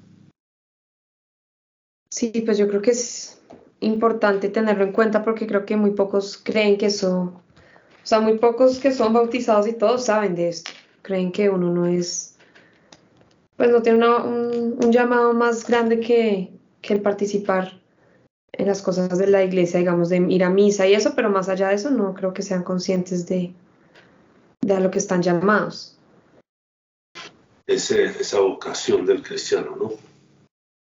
Sí, 2.11 2.29
pues 2.45 2.57
yo 2.57 2.67
creo 2.67 2.81
que 2.81 2.91
es 2.91 3.41
importante 3.79 4.49
tenerlo 4.49 4.83
en 4.83 4.91
cuenta 4.91 5.23
porque 5.23 5.45
creo 5.47 5.65
que 5.65 5.75
muy 5.75 5.91
pocos 5.91 6.37
creen 6.37 6.77
que 6.77 6.87
eso, 6.87 7.11
o 7.21 8.05
sea, 8.05 8.19
muy 8.19 8.37
pocos 8.37 8.79
que 8.79 8.91
son 8.91 9.13
bautizados 9.13 9.67
y 9.67 9.73
todos 9.73 10.05
saben 10.05 10.35
de 10.35 10.49
esto. 10.49 10.71
Creen 11.01 11.31
que 11.31 11.49
uno 11.49 11.71
no 11.71 11.85
es, 11.85 12.36
pues 13.57 13.71
no 13.71 13.81
tiene 13.81 14.07
un, 14.07 14.77
un, 14.81 14.91
llamado 14.91 15.33
más 15.33 15.67
grande 15.67 15.99
que, 15.99 16.51
que 16.81 16.93
el 16.93 17.01
participar 17.01 17.81
en 18.53 18.67
las 18.67 18.81
cosas 18.81 19.17
de 19.17 19.27
la 19.27 19.43
iglesia, 19.43 19.79
digamos, 19.79 20.09
de 20.09 20.17
ir 20.29 20.43
a 20.43 20.49
misa 20.49 20.87
y 20.87 20.93
eso, 20.93 21.13
pero 21.15 21.29
más 21.29 21.49
allá 21.49 21.69
de 21.69 21.75
eso 21.75 21.89
no 21.89 22.13
creo 22.13 22.33
que 22.33 22.43
sean 22.43 22.63
conscientes 22.63 23.27
de, 23.27 23.53
de 24.61 24.73
a 24.73 24.79
lo 24.79 24.91
que 24.91 24.99
están 24.99 25.23
llamados. 25.23 25.97
Ese, 27.65 28.05
esa 28.05 28.39
vocación 28.39 29.05
del 29.05 29.23
cristiano, 29.23 29.75
¿no? 29.75 29.91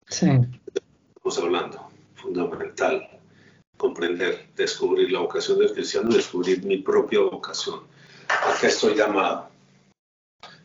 Sí. 0.06 0.30
Estamos 1.16 1.38
hablando, 1.38 1.88
fundamental, 2.14 3.08
comprender, 3.76 4.50
descubrir 4.54 5.10
la 5.10 5.20
vocación 5.20 5.58
del 5.58 5.72
cristiano, 5.72 6.10
descubrir 6.10 6.64
mi 6.64 6.78
propia 6.78 7.20
vocación. 7.20 7.80
¿A 8.28 8.58
qué 8.60 8.66
estoy 8.66 8.94
llamado? 8.94 9.48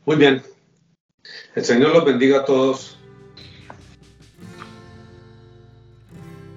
Muy 0.05 0.17
bien. 0.17 0.43
El 1.55 1.63
Señor 1.63 1.93
los 1.93 2.05
bendiga 2.05 2.39
a 2.39 2.45
todos. 2.45 2.97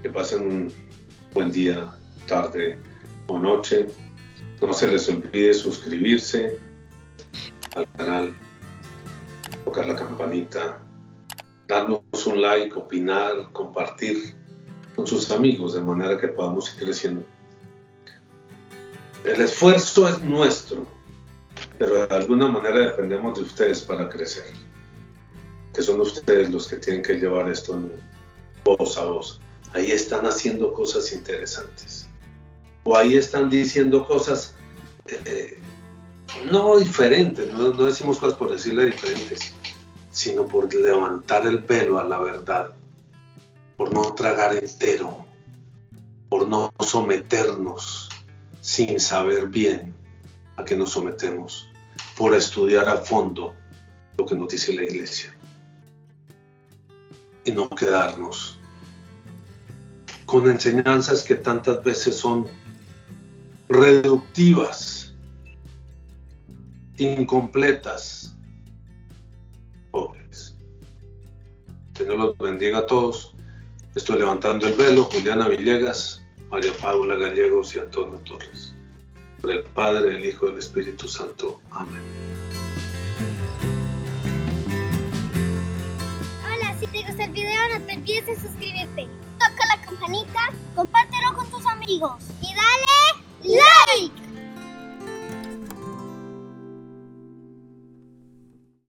Que 0.02 0.11
pasen 0.11 0.42
un 0.42 0.72
buen 1.35 1.52
día, 1.52 1.94
tarde 2.26 2.79
o 3.26 3.38
noche. 3.38 3.87
No 4.61 4.72
se 4.72 4.88
les 4.88 5.09
olvide 5.09 5.52
suscribirse 5.52 6.59
al 7.74 7.87
canal, 7.92 8.35
tocar 9.64 9.87
la 9.87 9.96
campanita, 9.96 10.81
darnos 11.68 12.00
un 12.26 12.40
like, 12.40 12.74
opinar, 12.74 13.52
compartir 13.52 14.35
con 14.94 15.07
sus 15.07 15.31
amigos 15.31 15.74
de 15.74 15.83
manera 15.83 16.18
que 16.18 16.29
podamos 16.29 16.72
ir 16.72 16.85
creciendo. 16.85 17.22
El 19.24 19.42
esfuerzo 19.42 20.09
es 20.09 20.22
nuestro, 20.22 20.87
pero 21.79 22.07
de 22.07 22.15
alguna 22.15 22.49
manera 22.49 22.79
dependemos 22.79 23.39
de 23.39 23.45
ustedes 23.45 23.83
para 23.83 24.09
crecer. 24.09 24.53
Que 25.73 25.83
son 25.83 26.01
ustedes 26.01 26.51
los 26.51 26.67
que 26.69 26.77
tienen 26.77 27.03
que 27.03 27.15
llevar 27.15 27.51
esto 27.51 27.79
voz 28.65 28.97
a 28.99 29.05
voz. 29.05 29.41
Ahí 29.73 29.91
están 29.91 30.27
haciendo 30.27 30.73
cosas 30.73 31.12
interesantes 31.12 32.09
o 32.87 32.97
ahí 32.97 33.17
están 33.17 33.51
diciendo 33.51 34.07
cosas 34.07 34.55
eh, 35.07 35.59
no 36.51 36.79
diferentes, 36.79 37.53
no, 37.53 37.73
decimos 37.73 38.19
cosas 38.19 38.39
por 38.39 38.51
decirle 38.51 38.87
diferentes, 38.87 39.53
sino 40.11 40.47
por 40.47 40.73
levantar 40.73 41.47
el 41.47 41.65
pelo 41.65 41.99
a 41.99 42.05
la 42.05 42.19
verdad, 42.19 42.71
por 43.77 43.93
no 43.93 44.15
tragar 44.15 44.55
entero, 44.55 45.27
por 46.29 46.49
no 46.49 46.73
someternos 46.79 48.09
sin 48.61 49.01
saber 49.01 49.49
bien 49.49 49.93
a 50.57 50.64
qué 50.64 50.77
nos 50.77 50.92
sometemos, 50.92 51.69
por 52.16 52.35
estudiar 52.35 52.88
a 52.88 52.97
fondo 52.97 53.55
lo 54.16 54.27
que 54.27 54.35
nos 54.35 54.49
dice 54.49 54.73
la 54.75 54.83
iglesia 54.83 55.35
y 57.45 57.53
no 57.53 57.69
quedarnos 57.71 58.59
con 60.27 60.51
enseñanzas 60.51 61.23
que 61.23 61.37
tantas 61.37 61.83
veces 61.85 62.16
son 62.16 62.49
reductivas, 63.69 65.14
incompletas, 66.99 68.37
pobres. 69.92 70.57
Señor 71.95 72.19
los 72.19 72.38
bendiga 72.38 72.79
a 72.79 72.87
todos. 72.87 73.35
Estoy 73.95 74.19
levantando 74.19 74.66
el 74.66 74.75
velo, 74.75 75.05
Juliana 75.05 75.49
Villegas, 75.49 76.23
María 76.51 76.73
Paula 76.83 77.14
Gallegos 77.14 77.75
y 77.77 77.79
Antonio 77.79 78.19
Torres 78.19 78.65
del 79.46 79.62
Padre, 79.62 80.11
del 80.11 80.24
Hijo 80.24 80.46
y 80.46 80.50
del 80.50 80.59
Espíritu 80.59 81.09
Santo. 81.09 81.61
Amén. 81.70 82.02
Hola, 86.44 86.76
si 86.78 86.87
te 86.87 87.02
gustó 87.06 87.22
el 87.22 87.30
video 87.30 87.68
no 87.72 87.87
te 87.87 87.96
olvides 87.96 88.26
de 88.26 88.37
suscribirte. 88.37 89.09
Toca 89.38 89.66
la 89.68 89.85
campanita, 89.85 90.52
compártelo 90.74 91.35
con 91.35 91.50
tus 91.50 91.66
amigos 91.66 92.22
y 92.42 92.54
dale 92.54 93.56
like. 93.98 94.26